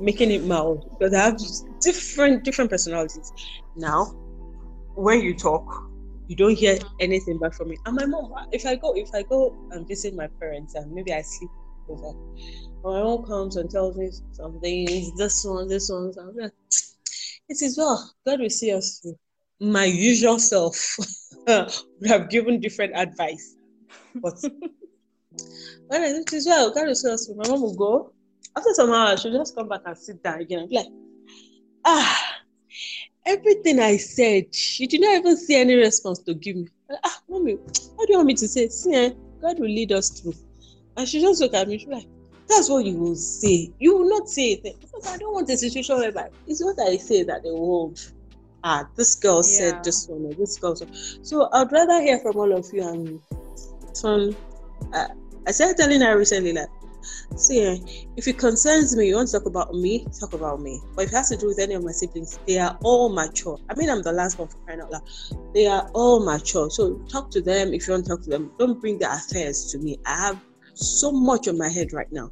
[0.00, 1.38] making it mild because I have
[1.80, 3.32] different different personalities.
[3.76, 4.06] Now,
[4.94, 5.90] when you talk,
[6.28, 7.78] you don't hear anything back from me.
[7.86, 11.12] And my mom, if I go, if I go and visit my parents and maybe
[11.12, 11.50] I sleep
[11.88, 12.12] over,
[12.84, 16.52] my mom comes and tells me something, this one, this one, so I'm like,
[17.48, 18.12] it is well.
[18.26, 19.16] God will see us through.
[19.60, 20.96] My usual self
[21.46, 23.56] would have given different advice,
[24.16, 24.34] but
[25.88, 27.36] when I it is well, God will see us through.
[27.36, 28.12] My mom will go.
[28.56, 30.86] After some hours, she'll just come back and sit down again be like,
[31.84, 32.25] ah,
[33.26, 34.46] everything I said,
[34.78, 36.68] you did not even see any response to give me.
[37.04, 37.54] Ah, mommy,
[37.96, 38.68] what do you want me to say?
[38.68, 39.10] See, eh,
[39.42, 40.34] God will lead us through.
[40.96, 42.06] And she just look at me, she's like,
[42.48, 43.72] that's what you will say.
[43.78, 44.62] You will not say it.
[44.62, 47.98] Because I don't want a situation whereby it's what I say that the world,
[48.64, 49.42] Ah, this girl Yeah.
[49.42, 50.88] said this one, or this girl said.
[51.22, 53.20] So I'd rather hear from all of you and
[54.00, 54.36] from.
[54.92, 55.06] Uh,
[55.46, 56.68] I started telling her recently that,
[57.36, 57.78] see, eh,
[58.16, 60.80] if it concerns me, you want to talk about me, talk about me.
[60.94, 63.58] But if it has to do with any of my siblings, they are all mature.
[63.68, 65.02] I mean, I'm the last one for crying out loud.
[65.54, 66.70] They are all mature.
[66.70, 68.52] So talk to them if you want to talk to them.
[68.58, 69.98] Don't bring their affairs to me.
[70.06, 70.40] I have
[70.74, 72.28] so much on my head right now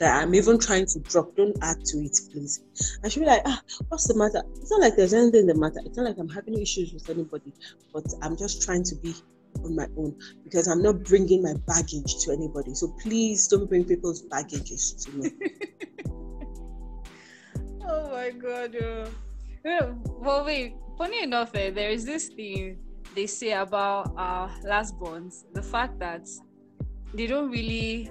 [0.00, 1.36] that I'm even trying to drop.
[1.36, 2.64] Don't add to it, please.
[3.04, 4.42] I she'll be like, ah, what's the matter?
[4.56, 5.80] It's not like there's anything the matter.
[5.84, 7.52] It's not like I'm having issues with anybody,
[7.92, 9.14] but I'm just trying to be
[9.64, 12.74] on my own because I'm not bringing my baggage to anybody.
[12.74, 15.30] So please don't bring people's baggages to me.
[17.92, 18.76] Oh my god.
[18.76, 20.76] Uh, well, wait.
[20.96, 22.78] Funny enough, eh, there is this thing
[23.16, 25.44] they say about our last bonds.
[25.54, 26.28] The fact that
[27.14, 28.10] they don't really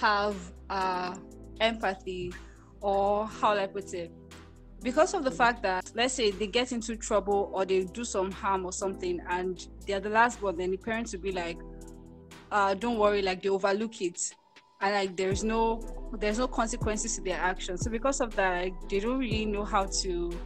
[0.00, 0.36] have
[0.68, 1.14] uh,
[1.60, 2.34] empathy,
[2.80, 4.12] or how I put it,
[4.82, 8.30] because of the fact that let's say they get into trouble or they do some
[8.30, 10.56] harm or something, and they're the last one.
[10.56, 11.58] Then the parents will be like,
[12.50, 14.34] uh, "Don't worry," like they overlook it.
[14.80, 15.80] And like there's no
[16.18, 17.80] there's no consequences to their actions.
[17.80, 20.38] So because of that like, they don't really know how to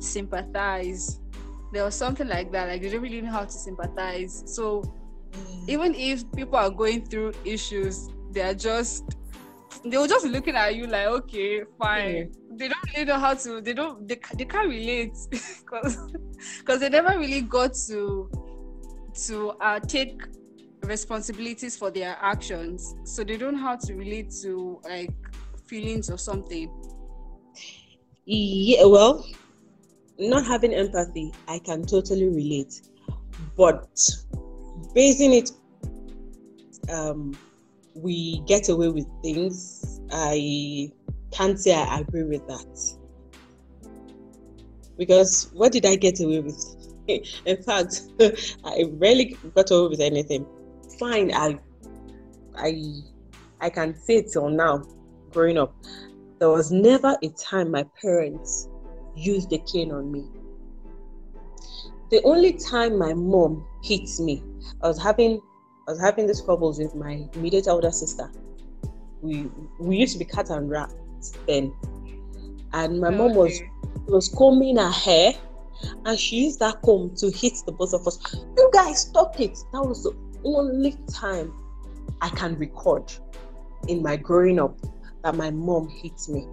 [0.00, 1.20] sympathize.
[1.72, 4.42] There was something like that like they don't really know how to sympathize.
[4.46, 4.82] So
[5.68, 9.04] even if people are going through issues they're just
[9.84, 12.30] they were just looking at you like okay fine.
[12.50, 15.98] They don't really know how to they don't they, they can't relate because
[16.58, 18.30] because they never really got to
[19.26, 20.22] to uh, take
[20.84, 22.94] responsibilities for their actions.
[23.04, 25.12] So they don't know how to relate to like
[25.66, 26.70] feelings or something.
[28.26, 29.24] Yeah, well,
[30.18, 32.82] not having empathy, I can totally relate.
[33.56, 33.88] But
[34.94, 35.50] basing it,
[36.90, 37.36] um,
[38.02, 40.00] we get away with things.
[40.10, 40.90] I
[41.32, 42.98] can't say I agree with that.
[44.96, 46.76] Because what did I get away with?
[47.46, 48.02] In fact,
[48.64, 50.46] I rarely got away with anything.
[50.98, 51.58] Fine, I,
[52.56, 52.82] I,
[53.60, 54.84] I can say it till now,
[55.30, 55.74] growing up,
[56.38, 58.68] there was never a time my parents
[59.16, 60.24] used a cane on me.
[62.10, 64.42] The only time my mom hit me,
[64.82, 65.40] I was having
[65.88, 68.30] I was having these troubles with my immediate elder sister.
[69.22, 70.92] We we used to be cat and rat
[71.46, 71.74] then,
[72.74, 73.58] and my mom was
[74.06, 75.32] was combing her hair,
[76.04, 78.18] and she used that comb to hit the both of us.
[78.58, 79.58] You guys, stop it!
[79.72, 80.12] That was the
[80.44, 81.54] only time
[82.20, 83.10] I can record
[83.88, 84.78] in my growing up
[85.24, 86.46] that my mom hit me.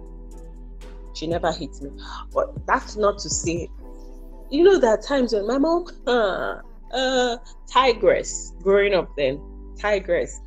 [1.14, 1.90] She never hit me,
[2.32, 3.68] but that's not to say.
[4.48, 6.60] You know, there are times when my mom, uh,
[6.92, 7.36] uh,
[7.70, 9.40] tigress, growing up then,
[9.78, 10.40] tigress,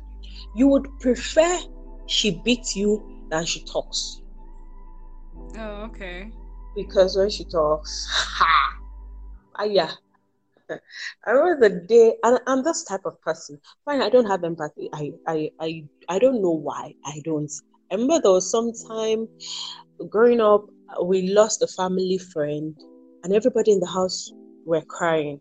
[0.54, 1.58] you would prefer
[2.06, 4.20] she beats you than she talks.
[5.56, 6.30] Oh, okay.
[6.74, 8.76] Because when she talks, ha,
[9.56, 9.92] ah, yeah.
[11.26, 13.58] I remember the day, and I'm this type of person.
[13.84, 14.88] Fine, I don't have empathy.
[14.92, 17.50] I, I, I, I don't know why I don't.
[17.90, 19.26] I remember there was some time
[20.08, 20.66] growing up,
[21.04, 22.74] we lost a family friend,
[23.24, 24.32] and everybody in the house
[24.64, 25.40] were crying.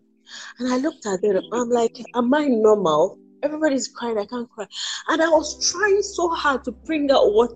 [0.59, 3.17] And I looked at it, I'm like, Am I normal?
[3.41, 4.67] Everybody's crying, I can't cry.
[5.07, 7.55] And I was trying so hard to bring out water,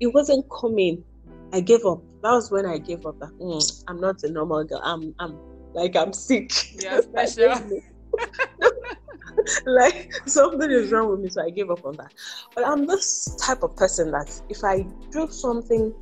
[0.00, 1.04] it wasn't coming.
[1.52, 2.02] I gave up.
[2.22, 3.18] That was when I gave up.
[3.18, 4.80] That mm, I'm not a normal girl.
[4.84, 5.36] I'm, I'm
[5.72, 6.50] like I'm sick.
[6.82, 7.82] Yeah, special.
[9.66, 12.12] like something is wrong with me, so I gave up on that.
[12.54, 15.94] But I'm this type of person that if I do something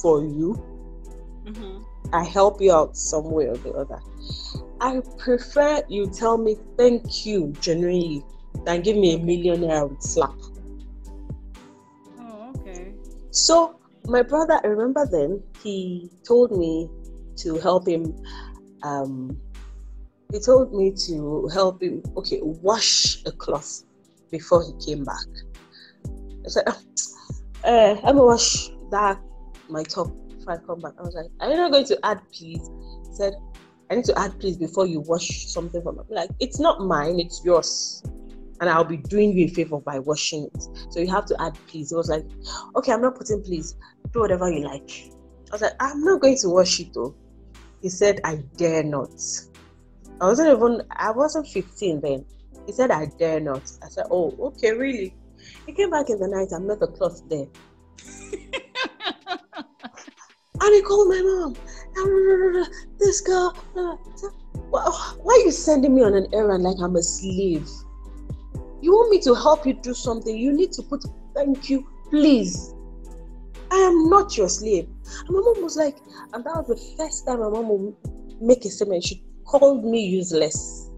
[0.00, 0.62] for you,
[1.44, 1.82] mm-hmm.
[2.14, 4.00] I help you out some way or the other.
[4.80, 8.24] I prefer you tell me thank you genuinely
[8.64, 10.34] than give me a millionaire slap.
[12.18, 12.94] Oh, okay.
[13.30, 16.88] So my brother, I remember then he told me
[17.38, 18.14] to help him.
[18.82, 19.40] Um,
[20.32, 22.02] he told me to help him.
[22.16, 23.82] Okay, wash a cloth
[24.30, 25.26] before he came back.
[26.44, 26.68] I said,
[27.64, 29.20] uh, "I'm gonna wash that
[29.68, 32.20] my top before I come back." I was like, "Are you not going to add,
[32.32, 32.70] please?"
[33.08, 33.34] He said,
[33.90, 37.42] I need to add please before you wash something from like it's not mine, it's
[37.44, 38.02] yours.
[38.60, 40.62] And I'll be doing you a favor by washing it.
[40.90, 41.92] So you have to add please.
[41.92, 42.24] It was like,
[42.74, 43.76] okay, I'm not putting please.
[44.12, 44.90] Do whatever you like.
[45.50, 47.14] I was like, I'm not going to wash it though.
[47.80, 49.10] He said, I dare not.
[50.20, 52.24] I wasn't even I wasn't 15 then.
[52.66, 53.62] He said, I dare not.
[53.82, 55.14] I said, Oh, okay, really?
[55.66, 57.46] He came back in the night and met the cloth there.
[60.60, 61.56] and he called my mom
[62.98, 63.56] this girl.
[63.76, 63.96] Uh,
[64.70, 67.68] why are you sending me on an errand like I'm a slave?
[68.80, 70.36] You want me to help you do something?
[70.36, 72.74] You need to put thank you, please.
[73.70, 74.88] I am not your slave.
[75.26, 75.98] And my mom was like,
[76.32, 77.94] and that was the first time my mom would
[78.40, 79.04] make a statement.
[79.04, 80.90] She called me useless.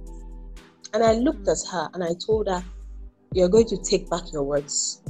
[0.92, 2.62] And I looked at her and I told her,
[3.32, 5.03] You're going to take back your words.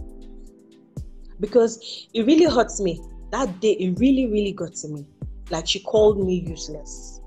[1.40, 3.00] Because it really hurts me.
[3.30, 5.06] That day, it really, really got to me.
[5.50, 7.20] Like she called me useless.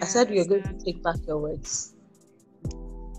[0.00, 1.94] I, said, You're going to take back your words.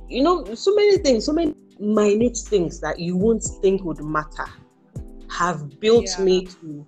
[0.08, 4.46] You know, so many things, so many minute things that you won't think would matter
[5.30, 6.24] have built yeah.
[6.24, 6.86] me to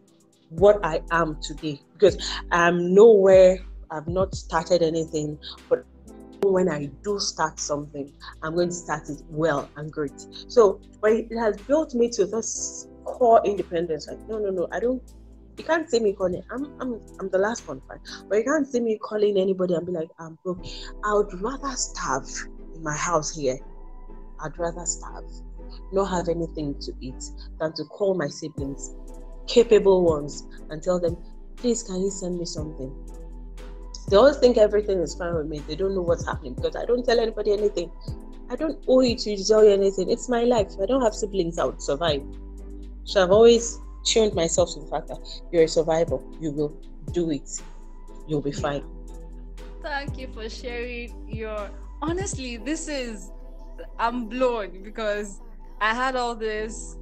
[0.49, 1.79] what I am today.
[1.93, 2.17] Because
[2.51, 3.59] I'm nowhere,
[3.91, 5.37] I've not started anything,
[5.69, 5.85] but
[6.43, 10.25] when I do start something, I'm going to start it well and great.
[10.47, 14.07] So, but it has built me to this core independence.
[14.07, 15.03] Like, no, no, no, I don't
[15.57, 16.43] you can't see me calling.
[16.51, 17.99] I'm I'm I'm the last one, fine.
[18.29, 20.65] But you can't see me calling anybody and be like, um, I'm broke.
[21.03, 22.29] I would rather starve
[22.75, 23.57] in my house here.
[24.43, 25.29] I'd rather starve,
[25.91, 27.23] not have anything to eat,
[27.59, 28.95] than to call my siblings,
[29.47, 31.15] capable ones, and tell them,
[31.57, 32.91] please, can you send me something?
[34.09, 35.59] They always think everything is fine with me.
[35.59, 37.91] They don't know what's happening because I don't tell anybody anything.
[38.49, 40.09] I don't owe you to tell you anything.
[40.09, 40.67] It's my life.
[40.73, 42.23] If I don't have siblings, I would survive.
[43.03, 45.19] So I've always tuned myself to the fact that
[45.51, 46.19] you're a survivor.
[46.39, 46.77] You will
[47.11, 47.61] do it.
[48.27, 48.83] You'll be fine.
[49.81, 51.69] Thank you for sharing your.
[52.01, 53.31] Honestly, this is.
[53.97, 55.41] I'm blown because
[55.79, 56.97] I had all this.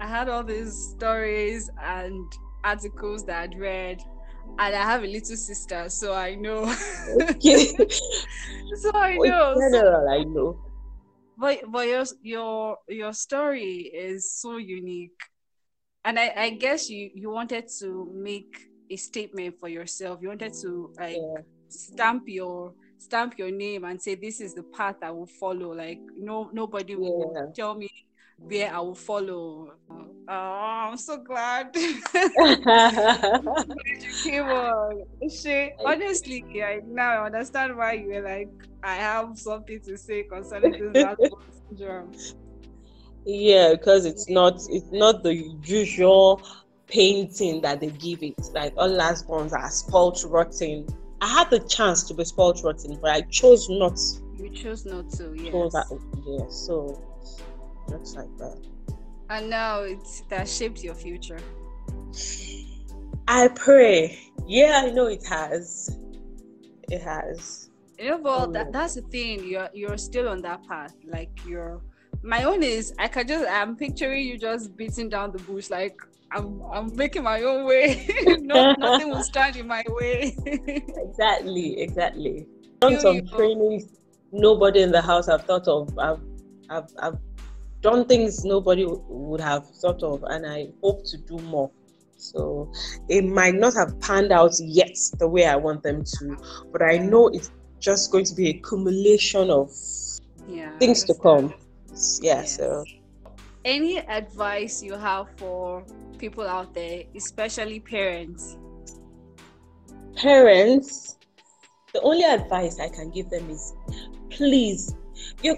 [0.00, 2.24] I had all these stories and
[2.64, 4.02] articles that I'd read,
[4.58, 6.74] and I have a little sister, so I know.
[7.22, 7.66] Okay.
[8.76, 9.52] so I know.
[9.52, 10.58] In general, so, I know.
[11.38, 15.18] But but your your your story is so unique
[16.04, 20.20] and I, I guess you you wanted to make a statement for yourself.
[20.22, 21.42] You wanted to like yeah.
[21.68, 25.74] stamp your stamp your name and say this is the path I will follow.
[25.74, 27.46] Like no nobody will yeah.
[27.54, 27.90] tell me
[28.38, 29.72] where I will follow.
[30.28, 32.00] Oh, I'm so glad you
[34.22, 35.02] came on.
[35.28, 38.48] She, honestly, I now I understand why you were like,
[38.82, 41.16] I have something to say concerning this
[41.68, 42.12] syndrome.
[43.24, 46.42] Yeah, because it's not it's not the usual
[46.86, 48.38] painting that they give it.
[48.52, 50.86] Like all last ones are spoiled rotten.
[51.20, 53.98] I had the chance to be spoiled rotten, but I chose not.
[54.36, 55.34] You chose not to.
[55.36, 55.52] Yes.
[55.52, 55.86] So that,
[56.26, 56.48] yeah.
[56.48, 57.02] So
[57.90, 58.58] just like that.
[59.28, 61.38] And now it's that shaped your future.
[63.28, 64.18] I pray.
[64.46, 65.98] Yeah, I know it has.
[66.90, 67.70] It has.
[67.98, 69.44] You know, but that, that's the thing.
[69.46, 70.94] You're you're still on that path.
[71.04, 71.82] Like you're.
[72.22, 75.96] My own is I can just I'm picturing you just beating down the bush like
[76.32, 78.06] I'm I'm making my own way.
[78.40, 80.36] no, nothing will stand in my way.
[80.46, 82.46] exactly, exactly.
[82.80, 83.88] Done some training
[84.32, 85.98] nobody in the house have thought of.
[85.98, 86.20] I've,
[86.68, 87.18] I've, I've
[87.80, 91.70] done things nobody would have thought of, and I hope to do more.
[92.16, 92.70] So
[93.08, 96.36] it might not have panned out yet the way I want them to,
[96.70, 99.72] but I know it's just going to be a accumulation of
[100.46, 101.54] yeah, things to come.
[102.20, 102.56] Yeah, yes.
[102.56, 102.84] so
[103.64, 105.84] any advice you have for
[106.18, 108.56] people out there, especially parents?
[110.16, 111.16] Parents,
[111.92, 113.74] the only advice I can give them is
[114.30, 114.94] please,
[115.42, 115.56] you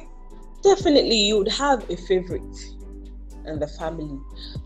[0.62, 2.56] definitely you would have a favorite
[3.44, 4.18] and the family,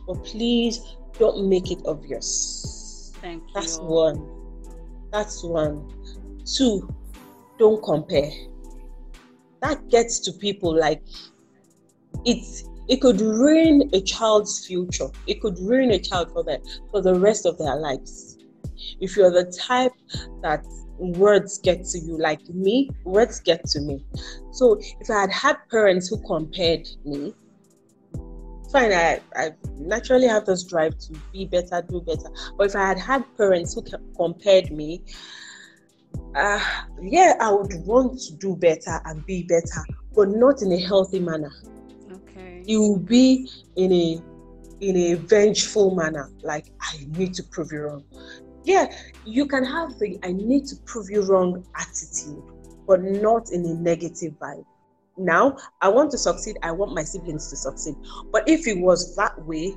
[0.07, 0.81] but please
[1.19, 3.13] don't make it obvious.
[3.21, 3.55] Thank you.
[3.55, 4.29] That's one.
[5.13, 5.89] That's one.
[6.45, 6.95] Two,
[7.59, 8.31] don't compare.
[9.63, 11.03] That gets to people like
[12.25, 15.09] it's it could ruin a child's future.
[15.27, 16.61] It could ruin a child for them
[16.91, 18.39] for the rest of their lives.
[19.01, 19.93] If you're the type
[20.43, 20.65] that
[20.99, 24.05] words get to you, like me, words get to me.
[24.53, 27.35] So if I had had parents who compared me,
[28.71, 32.29] fine, I, I naturally have this drive to be better, do better.
[32.57, 33.83] But if I had had parents who
[34.17, 35.03] compared me,
[36.35, 36.61] uh,
[37.01, 41.21] yeah, I would want to do better and be better, but not in a healthy
[41.21, 41.53] manner.
[42.67, 44.21] You will be in a
[44.81, 48.05] in a vengeful manner, like I need to prove you wrong.
[48.65, 48.95] Yeah,
[49.25, 52.43] you can have the I need to prove you wrong attitude,
[52.87, 54.65] but not in a negative vibe.
[55.17, 56.59] Now, I want to succeed.
[56.63, 57.95] I want my siblings to succeed.
[58.31, 59.75] But if it was that way,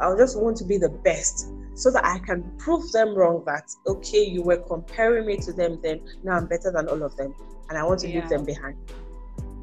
[0.00, 3.70] I just want to be the best so that I can prove them wrong that,
[3.86, 6.00] okay, you were comparing me to them then.
[6.24, 7.34] Now I'm better than all of them.
[7.68, 8.20] And I want to yeah.
[8.20, 8.76] leave them behind.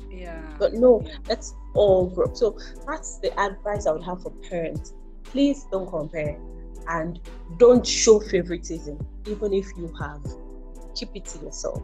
[0.09, 0.41] Yeah.
[0.57, 2.34] But no, let's all grow.
[2.34, 4.93] So that's the advice I would have for parents.
[5.23, 6.39] Please don't compare
[6.89, 7.19] and
[7.57, 10.25] don't show favoritism, even if you have.
[10.95, 11.82] Keep it to yourself.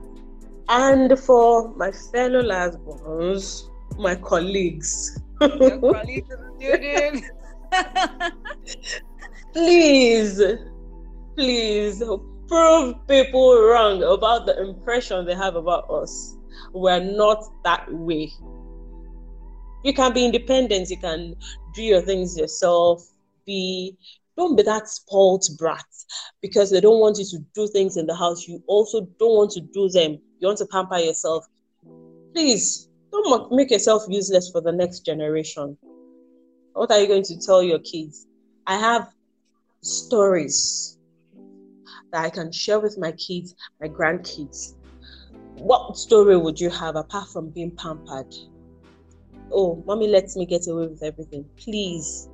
[0.69, 5.19] And for my fellow lesbians, my colleagues.
[5.41, 6.29] Your colleagues
[9.53, 10.41] please,
[11.35, 12.03] please
[12.47, 16.37] prove people wrong about the impression they have about us.
[16.71, 18.31] We're not that way.
[19.83, 21.35] You can be independent, you can
[21.73, 23.05] do your things yourself,
[23.45, 23.97] be
[24.35, 25.85] don't be that spoiled brat
[26.41, 28.47] because they don't want you to do things in the house.
[28.47, 30.17] You also don't want to do them.
[30.39, 31.45] You want to pamper yourself.
[32.33, 35.77] Please don't make yourself useless for the next generation.
[36.73, 38.25] What are you going to tell your kids?
[38.65, 39.13] I have
[39.81, 40.97] stories
[42.11, 44.73] that I can share with my kids, my grandkids.
[45.57, 48.33] What story would you have apart from being pampered?
[49.53, 51.45] Oh, mommy lets me get away with everything.
[51.57, 52.29] Please,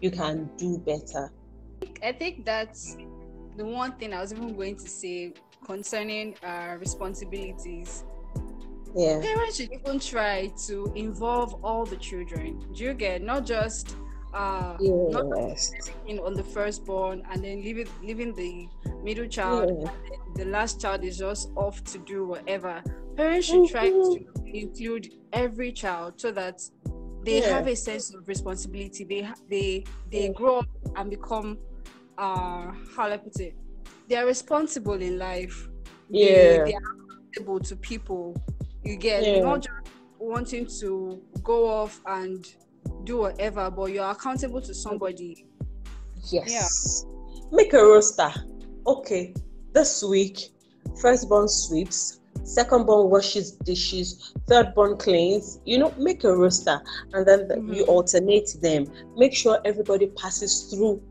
[0.00, 1.30] you can do better.
[2.02, 2.96] I think that's
[3.56, 5.34] the one thing I was even going to say
[5.64, 8.04] concerning our responsibilities
[8.96, 9.20] yeah.
[9.20, 12.58] parents should even try to involve all the children.
[12.72, 13.96] Do you get not just
[14.34, 15.12] uh yes.
[15.12, 18.68] not on the firstborn and then leaving leaving the
[19.02, 19.90] middle child yeah.
[20.34, 22.82] the last child is just off to do whatever.
[23.16, 26.60] Parents should try to include every child so that
[27.24, 27.48] they yeah.
[27.48, 29.04] have a sense of responsibility.
[29.04, 31.58] They they they grow up and become
[32.18, 33.56] uh how I put it.
[34.08, 35.68] They are responsible in life.
[36.08, 36.26] Yeah.
[36.26, 36.94] They, they are
[37.32, 38.36] accountable to people
[38.86, 39.40] you get yeah.
[39.40, 42.46] not just wanting to go off and
[43.04, 45.46] do whatever, but you're accountable to somebody.
[46.30, 47.04] Yes.
[47.04, 47.46] Yeah.
[47.50, 48.32] Make a roster.
[48.86, 49.34] Okay,
[49.72, 50.50] this week,
[51.00, 55.60] firstborn sweeps, secondborn washes dishes, thirdborn cleans.
[55.64, 56.80] You know, make a roster
[57.12, 57.74] and then mm-hmm.
[57.74, 58.86] you alternate them.
[59.16, 61.02] Make sure everybody passes through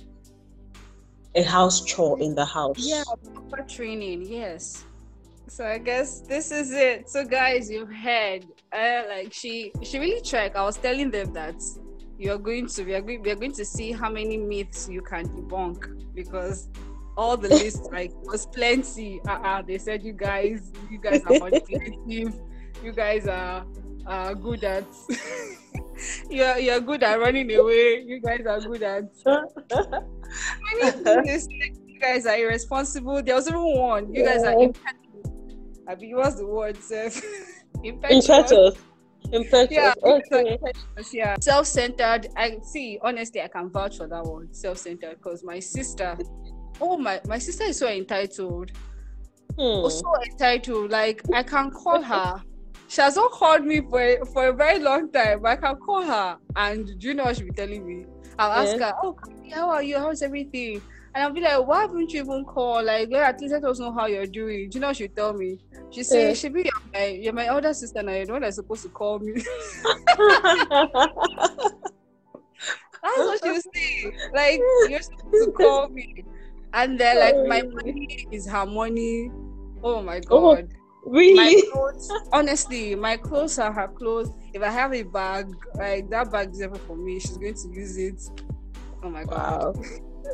[1.36, 2.77] a house chore in the house.
[2.79, 4.23] Yeah, proper training.
[4.23, 4.86] Yes
[5.47, 7.09] so I guess this is it.
[7.09, 8.45] So guys, you've heard.
[8.73, 10.55] Uh, like she she really tried.
[10.55, 11.55] I was telling them that
[12.17, 15.01] you're going to we are going we are going to see how many myths you
[15.01, 16.69] can debunk because
[17.18, 19.22] all the list like was plenty.
[19.28, 22.34] Uh-uh, they said you guys you guys are manipulative.
[22.84, 23.66] you guys are
[24.05, 24.84] are good at
[26.30, 28.03] you're you're good at running away.
[28.05, 31.47] You guys are good at many things.
[31.86, 33.24] You guys are irresponsible.
[33.24, 34.13] There was even one.
[34.13, 34.55] You guys are
[35.88, 36.78] I mean, what's the word?
[37.84, 38.76] Impetuous.
[39.32, 39.70] Impetuous.
[39.72, 40.53] Yeah, Okay.
[40.53, 41.36] impetuous, yeah.
[41.39, 42.28] Self-centered.
[42.36, 42.99] I see.
[43.01, 46.18] Honestly, I can vouch for that word, self-centered, because my sister,
[46.82, 48.71] oh my, my sister is so entitled.
[49.57, 49.88] Hmm.
[49.88, 50.91] so entitled.
[50.91, 52.41] Like I can call her.
[52.88, 55.41] She has not called me for a, for a very long time.
[55.41, 58.05] But I can call her, and do you know what she'll be telling me?
[58.38, 58.88] I'll ask Yeah.
[58.91, 59.15] her, "Oh,
[59.53, 59.97] how are you?
[59.97, 60.82] How's everything?"
[61.13, 62.86] And I'll be like, "Why haven't you even called?
[62.86, 65.07] Like, let at least let us know how you're doing." Do you know what she'll
[65.07, 65.57] tell me?
[65.89, 66.34] She say, Yeah.
[66.34, 68.11] "She be my, you're my elder sister now.
[68.11, 69.34] You're the one that's supposed to call me."
[73.03, 74.11] That's what she'll say.
[74.34, 74.59] Like,
[74.89, 76.26] you're supposed to call me,
[76.76, 79.32] and then like my money is her money.
[79.84, 80.69] Oh my Oh, god
[81.05, 81.61] my really?
[81.71, 85.45] clothes honestly my clothes are her clothes if i have a bag
[85.78, 88.19] like that bag is ever for me she's going to use it
[89.03, 89.76] oh my god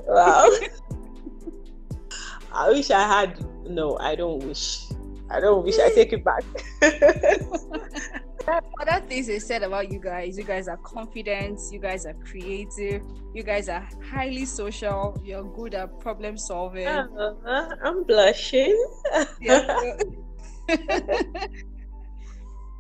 [0.08, 0.50] Wow.
[0.50, 0.50] Wow.
[2.54, 3.40] I wish I had.
[3.70, 4.88] No, I don't wish.
[5.30, 5.80] I don't wish.
[5.80, 6.44] I take it back.
[8.48, 13.04] other things they said about you guys you guys are confident you guys are creative
[13.34, 18.76] you guys are highly social you're good at problem solving Uh, I'm blushing.
[19.42, 19.94] yeah.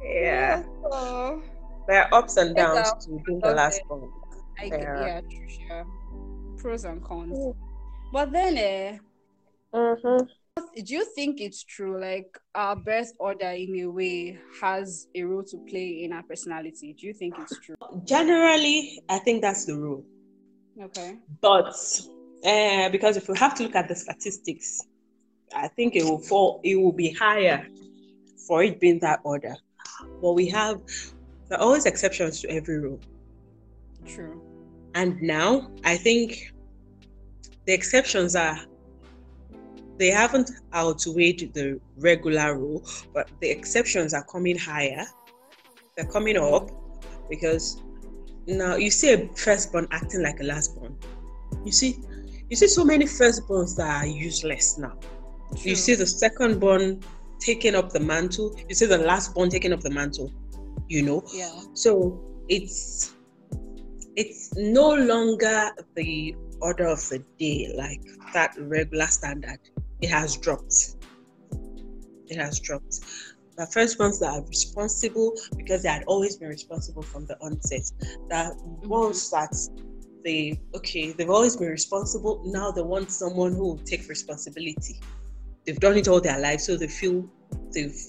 [0.04, 0.64] Yeah.
[1.88, 4.10] There are ups and downs to being the last one.
[4.60, 5.06] I get, Yeah.
[5.06, 5.86] yeah true sure
[6.58, 7.56] pros and cons Mm.
[8.14, 8.98] but then eh,
[9.74, 10.26] Mm-hmm.
[10.58, 15.44] Do you think it's true like our birth order in a way has a role
[15.44, 17.76] to play in our personality do you think it's true
[18.06, 20.04] Generally, I think that's the rule.
[20.82, 21.76] okay But
[22.46, 24.82] uh, because if we have to look at the statistics,
[25.54, 26.62] I think it will fall.
[26.64, 27.68] It will be higher
[28.48, 29.56] for it being that order.
[30.22, 30.82] But we have
[31.50, 33.00] there are always exceptions to every rule.
[34.06, 34.42] true
[34.96, 36.54] And now I think
[37.66, 38.58] the exceptions are
[39.98, 42.84] they haven't outweighed the regular rule,
[43.14, 45.06] but the exceptions are coming higher.
[45.96, 46.72] They're coming up
[47.30, 47.82] because
[48.48, 50.96] now you see a firstborn acting like a lastborn.
[51.66, 52.00] You see,
[52.50, 54.98] you see so many firstborns that are useless now.
[55.50, 55.72] True.
[55.72, 57.04] You see the secondborn
[57.40, 58.56] taking up the mantle.
[58.68, 60.32] You see the lastborn taking up the mantle.
[60.88, 62.20] You know, yeah so
[62.50, 63.14] it's
[64.16, 68.02] it's no longer the order of the day like
[68.34, 69.60] that regular standard.
[70.02, 70.96] It has dropped.
[72.28, 73.00] It has dropped.
[73.58, 77.84] The first ones that are responsible because they had always been responsible from the onset.
[78.30, 78.88] That mm-hmm.
[78.90, 79.54] ones that
[80.24, 82.42] they okay, they've always been responsible.
[82.46, 85.00] Now they want someone who will take responsibility.
[85.66, 87.30] They've done it all their life, so they feel
[87.74, 88.00] they've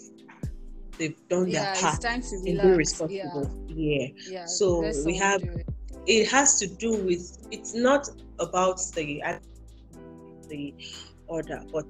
[0.99, 3.67] they've done yeah their it's part time to in being relax yeah responsible.
[3.69, 4.07] Yeah.
[4.29, 5.67] yeah So we have- it.
[6.07, 8.09] It has to do with it's not
[8.41, 9.23] about the
[10.49, 10.75] the
[11.33, 11.87] order, but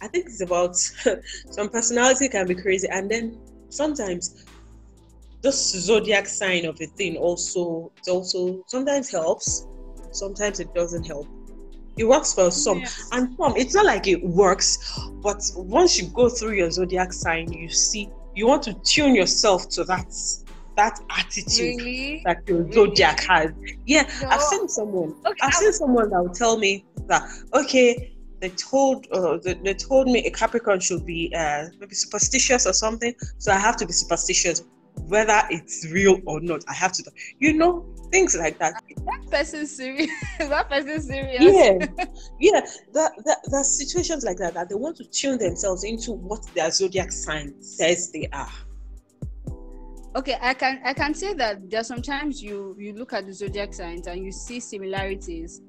[0.00, 0.76] I think it's about
[1.56, 4.44] some personality can be crazy, and then sometimes
[5.42, 9.66] this zodiac sign of a thing also it also sometimes helps,
[10.12, 11.26] sometimes it doesn't help.
[11.98, 13.08] It works for some, Yes.
[13.12, 14.78] and some it's not like it works,
[15.22, 19.68] but once you go through your zodiac sign, you see you want to tune yourself
[19.70, 20.06] to that
[20.76, 22.72] that attitude really that your Really?
[22.72, 23.50] zodiac has.
[23.86, 24.28] Yeah, No.
[24.28, 25.14] I've seen someone.
[25.24, 27.22] okay I've seen someone that will tell me that
[27.54, 32.66] okay, they told uh, they, they told me a Capricorn should be uh, maybe superstitious
[32.66, 34.62] or something, so I have to be superstitious,
[35.08, 36.62] whether it's real or not.
[36.68, 37.04] I have to,
[37.38, 38.74] you know, things like that.
[39.06, 41.78] that person serious that person serious Yeah,
[42.40, 42.60] yeah.
[42.92, 43.12] That
[43.50, 47.54] that situations like that that they want to tune themselves into what their zodiac sign
[47.60, 48.50] says they are.
[50.14, 53.32] okay i can i can say that there are sometimes you you look at the
[53.32, 55.60] zodiac signs and you see similarities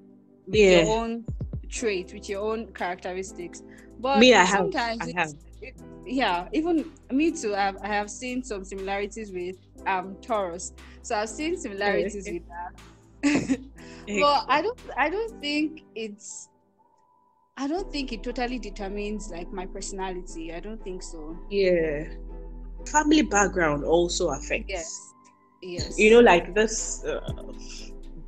[0.48, 0.70] with Yeah.
[0.70, 1.26] your own
[1.70, 3.64] trait with your own characteristics.
[4.00, 5.34] But Me, I have, sometimes I have.
[5.62, 10.72] it- yeah even me too I have, I have seen some similarities with um taurus.
[11.02, 13.60] So i've seen similarities with that.
[14.08, 16.48] But i don't i don't think it's
[17.58, 20.54] i don't think it totally determines like my personality.
[20.54, 21.38] I don't think so.
[21.50, 22.06] Yeah.
[22.92, 24.70] Family background also affects.
[24.70, 25.14] yes.
[25.62, 26.00] Yes.
[26.00, 27.20] You know, like this uh,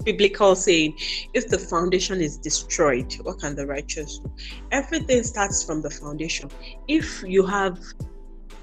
[0.03, 0.97] biblical saying,
[1.33, 4.31] if the foundation is destroyed, what can the righteous do?
[4.71, 6.49] Everything starts from the foundation.
[6.87, 7.79] If you have,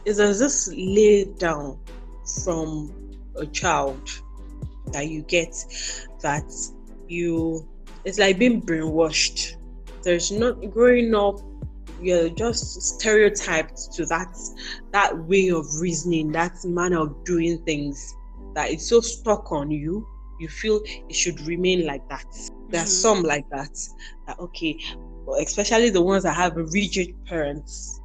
[0.04, 1.78] is this laid down
[2.44, 2.92] from
[3.36, 4.10] a child
[4.92, 5.54] that you get
[6.22, 6.44] that
[7.08, 7.68] you,
[8.04, 9.56] it's like being brainwashed.
[10.02, 11.40] There's not growing up
[12.00, 14.36] you're just stereotyped to that
[14.92, 18.14] that way of reasoning, that manner of doing things,
[18.54, 20.06] that is so stuck on you.
[20.38, 22.26] You feel it should remain like that.
[22.68, 22.88] There are Mhm.
[22.88, 23.76] some like that.
[24.26, 24.78] That okay,
[25.24, 28.00] well, especially the ones that have rigid parents.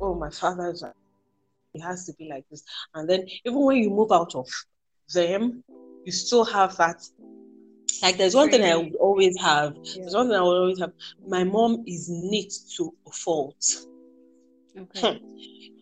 [0.00, 0.82] oh, my father's
[1.74, 2.62] it has to be like this.
[2.94, 4.46] And then even when you move out of
[5.12, 5.62] them,
[6.04, 7.02] you still have that.
[8.02, 9.74] Like there's one thing I would always have.
[9.82, 9.94] Yeah.
[10.00, 10.92] There's one thing I would always have.
[11.26, 13.64] My mom is neat to a fault.
[14.78, 15.20] Okay.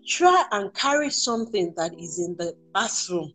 [0.07, 3.33] Try and carry something that is in the bathroom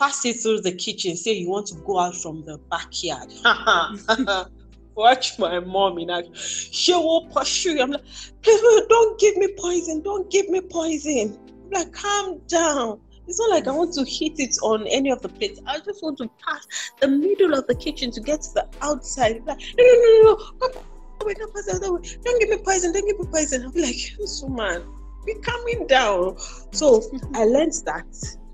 [0.00, 3.30] pass it through the kitchen, say you want to go out from the backyard.
[4.96, 6.34] Watch my mom in action.
[6.34, 7.82] She will pursue you.
[7.82, 8.04] I'm like,
[8.42, 10.02] please don't give me poison.
[10.02, 11.38] Don't give me poison.
[11.64, 13.00] I'm like, calm down.
[13.28, 15.60] It's not like I want to hit it on any of the plates.
[15.66, 16.66] I just want to pass
[16.98, 19.42] the middle of the kitchen to get to the outside.
[19.46, 21.26] Like, no, no, no, no, no.
[21.26, 22.18] Wait, don't pass that way.
[22.24, 22.92] Don't give me poison.
[22.92, 23.64] Don't give me poison.
[23.66, 24.82] I'm like, so man,
[25.24, 26.36] be calming down.
[26.72, 27.02] So
[27.34, 28.06] I learned that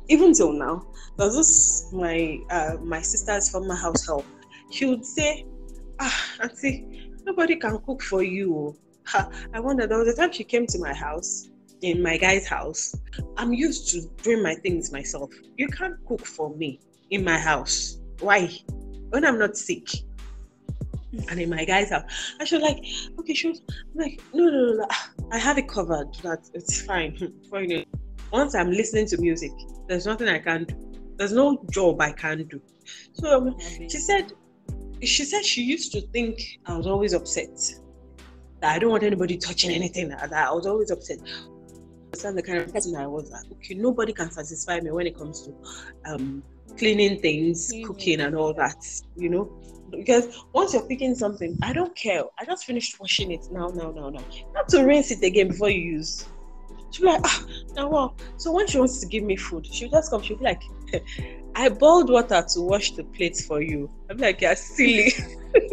[0.08, 0.86] even till now.
[1.16, 4.26] There's this my uh, my sister's former house help.
[4.70, 5.46] She would say,
[6.00, 8.76] "Ah, auntie, nobody can cook for you."
[9.06, 9.30] Ha.
[9.54, 9.86] I wonder.
[9.86, 11.48] There was a time she came to my house,
[11.82, 12.94] in my guy's house.
[13.36, 15.30] I'm used to doing my things myself.
[15.56, 16.80] You can't cook for me
[17.10, 17.98] in my house.
[18.20, 18.50] Why?
[19.10, 19.88] When I'm not sick.
[21.30, 22.78] And in my guy's house, I should like,
[23.18, 23.62] okay, she was
[23.94, 24.88] like, no, no, no, no,
[25.32, 26.14] I have it covered.
[26.22, 27.32] That it's fine.
[28.32, 29.52] Once I'm listening to music,
[29.88, 32.60] there's nothing I can do there's no job I can do.
[33.14, 34.32] So um, she said,
[35.02, 37.58] she said she used to think I was always upset.
[38.60, 40.08] That I don't want anybody touching anything.
[40.08, 41.18] That I was always upset.
[42.12, 43.30] That's the kind of person I was.
[43.30, 45.54] Like, okay, nobody can satisfy me when it comes to
[46.06, 46.42] um,
[46.78, 47.86] cleaning things, mm-hmm.
[47.86, 48.82] cooking, and all that.
[49.16, 52.24] You know, because once you're picking something, I don't care.
[52.38, 54.24] I just finished washing it now, now, now, now.
[54.54, 56.26] Not to rinse it again before you use.
[56.96, 57.44] She'll be like, ah,
[57.74, 58.22] now what?
[58.38, 60.22] So when she wants to give me food, she'll just come.
[60.22, 60.62] She'll be like,
[61.54, 63.90] I boiled water to wash the plates for you.
[64.08, 65.12] I'm like, you're silly.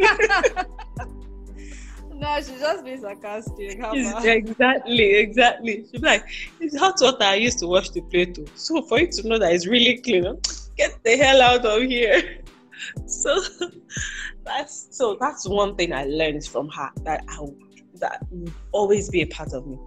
[2.12, 3.78] no, she's just being sarcastic.
[4.24, 5.86] exactly, exactly.
[5.90, 6.26] She'll be like,
[6.60, 8.46] it's hot water I used to wash the plate too.
[8.54, 10.24] So for you to know that it's really clean,
[10.76, 12.42] get the hell out of here.
[13.06, 13.42] So
[14.44, 17.46] that's so that's one thing I learned from her that I
[18.00, 19.78] that will always be a part of me.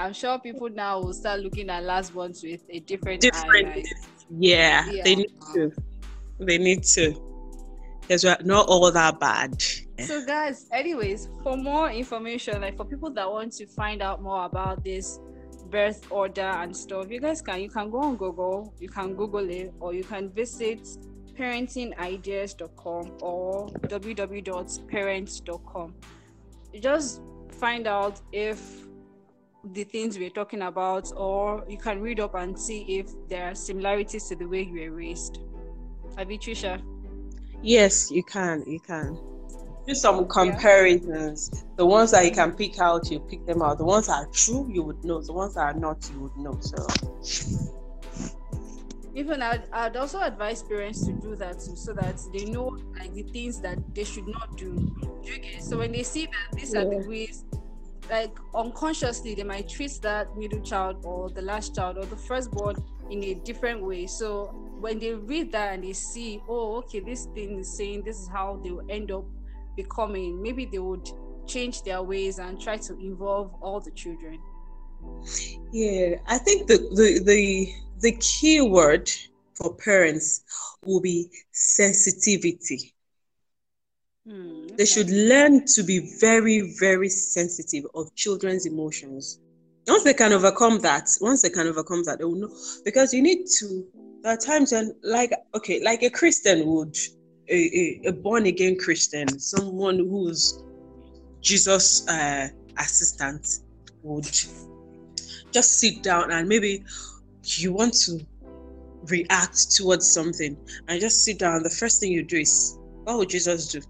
[0.00, 3.84] I'm sure people now will start looking at last ones with a different, different eye.
[4.30, 5.70] Yeah, yeah, they need to.
[6.38, 7.12] They need to.
[8.00, 9.62] Because we're not all that bad.
[10.00, 14.46] So, guys, anyways, for more information, like for people that want to find out more
[14.46, 15.20] about this
[15.68, 19.50] birth order and stuff, you guys can you can go on Google, you can Google
[19.50, 20.80] it, or you can visit
[21.38, 25.94] parentingideas.com or www.parents.com.
[26.72, 27.20] You just
[27.50, 28.86] find out if
[29.64, 33.54] the things we're talking about, or you can read up and see if there are
[33.54, 35.40] similarities to the way you were raised.
[36.18, 36.82] Abi Trisha?
[37.62, 38.64] Yes, you can.
[38.66, 39.18] You can.
[39.86, 41.50] Do some comparisons.
[41.52, 41.60] Yeah.
[41.76, 43.78] The ones that you can pick out, you pick them out.
[43.78, 45.20] The ones that are true, you would know.
[45.20, 46.58] The ones that are not, you would know.
[46.60, 46.86] So
[49.14, 53.12] even I'd, I'd also advise parents to do that too, so that they know like
[53.12, 54.94] the things that they should not do.
[55.60, 56.80] So when they see that these yeah.
[56.80, 57.44] are the ways
[58.10, 62.76] like unconsciously they might treat that middle child or the last child or the firstborn
[63.10, 64.06] in a different way.
[64.06, 64.46] So
[64.80, 68.28] when they read that and they see oh okay this thing is saying this is
[68.28, 69.24] how they will end up
[69.76, 71.08] becoming maybe they would
[71.46, 74.38] change their ways and try to involve all the children.
[75.72, 79.10] Yeah i think the the the, the key word
[79.54, 80.42] for parents
[80.84, 82.94] will be sensitivity
[84.30, 84.74] Hmm, okay.
[84.76, 89.40] They should learn to be very, very sensitive of children's emotions.
[89.88, 92.54] Once they can overcome that, once they can overcome that, they will know.
[92.84, 93.84] Because you need to,
[94.22, 96.96] there are times when, like, okay, like a Christian would,
[97.48, 100.62] a, a, a born again Christian, someone who's
[101.40, 103.48] Jesus' uh, assistant,
[104.02, 104.30] would
[105.52, 106.84] just sit down and maybe
[107.42, 108.24] you want to
[109.06, 110.56] react towards something
[110.86, 111.64] and just sit down.
[111.64, 113.80] The first thing you do is, what would Jesus do?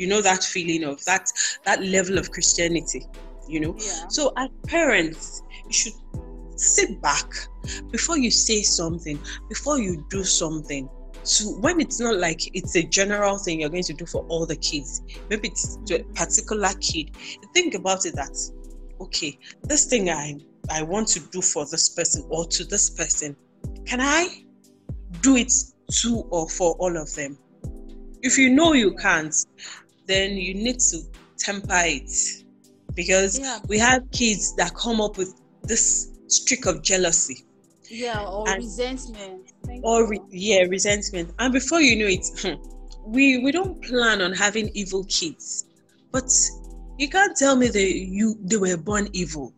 [0.00, 1.30] You know that feeling of that
[1.64, 3.06] that level of christianity
[3.48, 3.74] you know?
[3.78, 4.08] Yeah.
[4.08, 5.92] so as parents you should
[6.56, 7.26] sit back
[7.90, 10.90] before you say something before you do something.
[11.22, 14.46] So when it's not like it's a general thing you're going to do for all
[14.46, 17.10] the kids maybe it's to a particular kid
[17.52, 18.34] think about it that
[19.02, 20.34] okay this thing i
[20.70, 23.36] i want to do for this person or to this person
[23.84, 24.44] can i
[25.20, 25.52] do it
[25.90, 27.36] to or for all of them?
[28.22, 29.34] If you know you can't
[30.06, 30.98] then you need to
[31.38, 32.10] temper it
[32.94, 33.58] because yeah.
[33.68, 37.44] we have kids that come up with this streak of jealousy.
[37.88, 39.52] Yeah, or and, resentment.
[39.66, 41.32] Thank or re- yeah, resentment.
[41.38, 42.62] And before you know it, hmm,
[43.04, 45.64] we we don't plan on having evil kids,
[46.12, 46.30] but
[46.98, 49.52] you can't tell me that you they were born evil.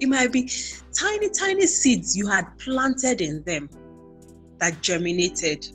[0.00, 0.50] It might be
[0.92, 3.68] tiny, tiny seeds you had planted in them
[4.58, 5.66] that germinated.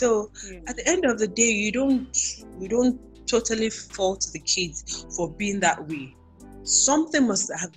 [0.00, 0.60] So Yeah.
[0.68, 2.14] at the end of the day, you don't
[2.60, 6.14] you don't totally fault the kids for being that way.
[6.64, 7.72] Something must have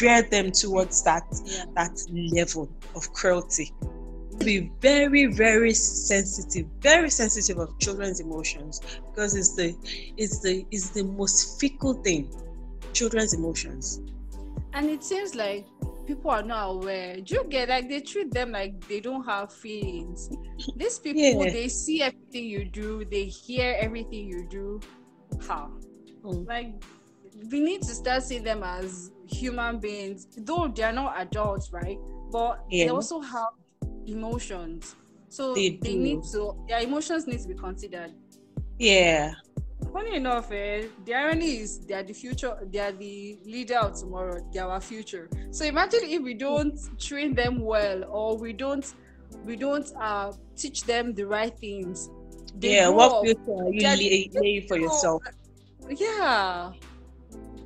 [0.00, 1.64] reared them towards that Yeah.
[1.76, 1.94] that
[2.36, 3.72] level of cruelty.
[4.44, 9.68] Be very, very sensitive, very sensitive of children's emotions because it's the
[10.16, 12.32] it's the it's the most fickle thing.
[12.94, 14.00] Children's emotions.
[14.72, 15.66] And it seems like
[16.08, 17.16] people are not aware.
[17.20, 20.30] Do you get like they treat them like they don't have feelings?
[20.74, 21.52] These people Yeah.
[21.52, 24.80] they see everything you do, they hear everything you do.
[25.46, 25.70] How?
[26.24, 26.48] Mm.
[26.48, 26.82] Like
[27.50, 31.98] we need to start seeing them as human beings, though they are not adults, right?
[32.32, 33.52] But they also have
[34.06, 34.96] emotions.
[35.28, 38.12] So They they, need to their emotions need to be considered.
[38.78, 39.34] Yeah.
[39.92, 43.98] Funny enough, eh, the irony is they are the future, they are the leader of
[43.98, 45.28] tomorrow, they are our future.
[45.50, 48.84] So imagine if we don't train them well or we don't
[49.44, 52.10] we don't uh teach them the right things.
[52.54, 52.88] They yeah.
[52.88, 55.22] What future are you Yeah, lay, laying for yourself?
[55.88, 56.72] Yeah.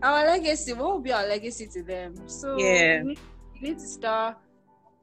[0.02, 2.14] Our legacy, what will be our legacy to them?
[2.26, 3.02] So Yeah.
[3.02, 3.18] we, need,
[3.60, 4.36] we need to start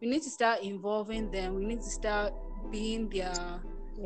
[0.02, 1.56] we need to start involving them.
[1.56, 2.34] We need to start
[2.72, 3.62] being their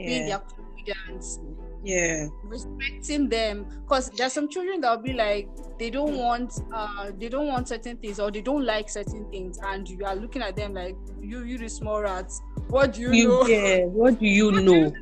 [0.05, 1.39] being their confidence
[1.84, 2.27] Yeah.
[2.43, 7.29] respecting them because there's some children that will be like they don't want uh they
[7.29, 10.55] don't want certain things or they don't like certain things and you are looking at
[10.55, 13.86] them like you you the small rats what do you, You, know yeah.
[13.86, 14.93] What do you What do know?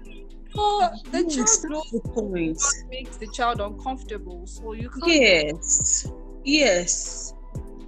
[0.58, 2.58] Oh, the Yes, child knows the point.
[2.58, 6.12] what makes the child uncomfortable so you can't Yes.
[6.44, 7.34] Yes.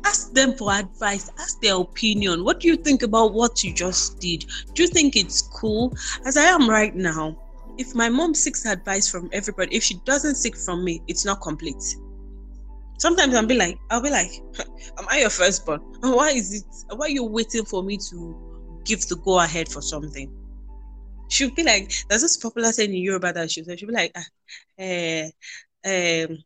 [0.05, 1.29] Ask them for advice.
[1.39, 2.43] Ask their opinion.
[2.43, 4.45] What do you think about what you just did?
[4.73, 5.93] Do you think it's cool?
[6.25, 7.37] As I am right now,
[7.78, 11.41] if my mom seeks advice from everybody, if she doesn't seek from me, it's not
[11.41, 11.82] complete.
[12.99, 14.32] Sometimes I'll be like, I'll be like,
[14.97, 15.80] am I your firstborn?
[16.01, 16.95] Why is it?
[16.95, 20.32] Why are you waiting for me to give the go ahead for something?
[21.30, 24.11] She'll be like, there's this popular saying in Yoruba that she'll say, she'll be like,
[24.15, 24.26] ah,
[24.78, 25.30] eh,
[25.86, 26.38] um,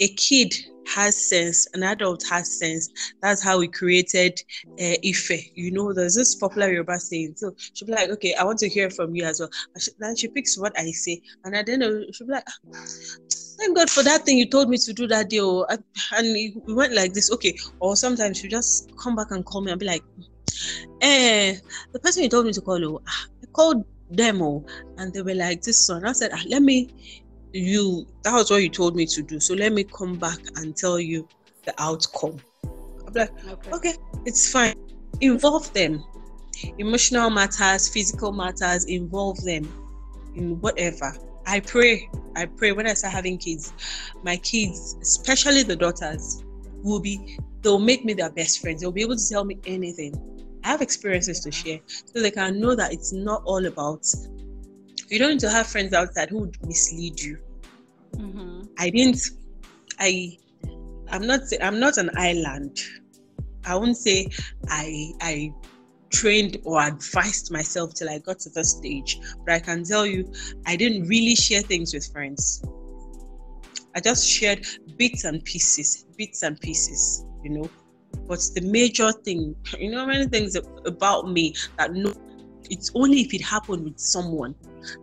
[0.00, 0.54] a kid
[0.94, 2.88] has sense, an adult has sense.
[3.20, 4.38] That's how we created
[4.80, 5.30] uh, Ife.
[5.54, 7.34] You know, there's this popular Yoruba saying.
[7.36, 9.50] So she'll be like, okay, I want to hear from you as well.
[9.74, 12.44] And she, then she picks what I say, and end of it, she'll be like,
[12.48, 12.84] "Ah,
[13.58, 15.40] thank God for that thing you told me to do that day.
[15.40, 17.56] oh." And we went like this, okay.
[17.80, 20.02] Or sometimes she'll just come back and call me and be like,
[21.02, 21.56] eh,
[21.92, 24.64] the person you told me to call, oh, ah, I called them, oh,
[24.96, 26.04] and they were like this one.
[26.04, 26.88] I said, ah, let me
[27.52, 29.40] you that was what you told me to do.
[29.40, 31.26] So let me come back and tell you
[31.64, 32.38] the outcome.
[33.06, 33.94] I'm like okay okay
[34.24, 34.74] it's fine.
[35.20, 36.04] Involve them.
[36.78, 39.70] Emotional matters physical matters involve them
[40.34, 41.16] in whatever.
[41.46, 43.72] I pray i pray when i start having kids
[44.22, 46.44] my kids especially the daughters
[46.82, 48.80] will be they'll make me their best friends.
[48.80, 50.14] They'll be able to tell me anything.
[50.64, 54.06] I have experiences to share so they can know that it's not all about
[55.08, 57.38] you don't need to have friends outside who would mislead you
[58.16, 58.62] mm-hmm.
[58.78, 59.20] I didn't.
[59.98, 60.38] I.
[61.10, 61.40] I'm not.
[61.60, 62.78] I'm not an island.
[63.64, 64.28] I won't say
[64.68, 65.12] I.
[65.20, 65.52] I
[66.10, 70.32] trained or advised myself till I got to this stage, but I can tell you,
[70.64, 72.62] I didn't really share things with friends.
[73.94, 77.24] I just shared bits and pieces, bits and pieces.
[77.42, 77.70] You know,
[78.26, 80.56] but the major thing, you know, many things
[80.86, 82.14] about me that no,
[82.70, 84.54] it's only if it happened with someone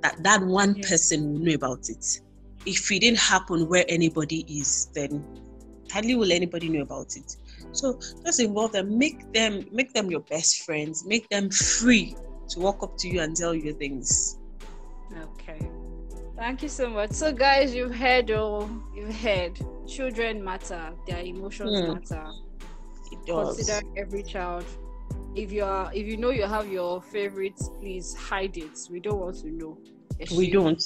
[0.02, 0.90] that that one Yeah.
[0.90, 2.22] person will know about it
[2.66, 5.24] if it didn't happen where anybody is, then
[5.92, 7.36] hardly will anybody know about it.
[7.74, 12.16] So just involve them, make them make them your best friends, make them free
[12.50, 14.38] to walk up to you and tell you things.
[15.16, 15.60] Okay.
[16.36, 17.12] Thank you so much.
[17.12, 19.58] So, guys, you've heard, oh, you've heard.
[19.88, 20.92] Children matter.
[21.08, 21.94] Their emotions Hmm.
[21.94, 22.26] matter.
[23.12, 23.58] It does.
[23.58, 24.66] Consider every child.
[25.36, 28.78] If you are, if you know you have your favorites, please hide it.
[28.90, 29.78] We don't want to know.
[30.36, 30.82] We don't.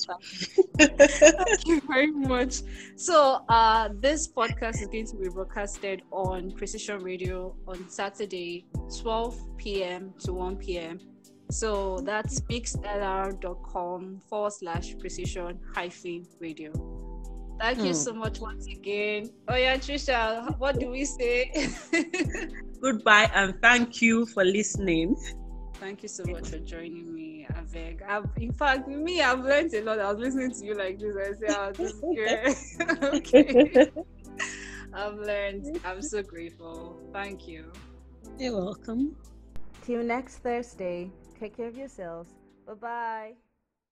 [0.80, 2.62] Thank you very much.
[2.95, 8.66] So, uh, this podcast is going to be broadcasted on Precision Radio on Saturday,
[9.02, 10.14] 12 p.m.
[10.22, 11.00] to 1 p.m.
[11.52, 16.72] So that's mixlr.com forward slash precision hyphen radio.
[17.60, 17.93] Thank you Hmm.
[17.93, 19.30] so much once again.
[19.47, 21.51] Oh yeah, Trisha, what do we say?
[22.82, 25.16] Goodbye and thank you for listening.
[25.80, 28.01] Thank you so much for joining me, Aveg.
[28.07, 29.99] I've, in fact, me, I've learned a lot.
[29.99, 31.16] I was listening to you like this.
[31.16, 33.03] I say, oh, this is good.
[33.16, 33.91] okay.
[34.93, 35.66] I've learned.
[35.86, 36.97] I'm so grateful.
[37.14, 37.72] Thank you.
[38.38, 39.16] You're welcome.
[39.82, 42.32] Till next Thursday, take care of yourselves.
[42.68, 43.49] Bye bye.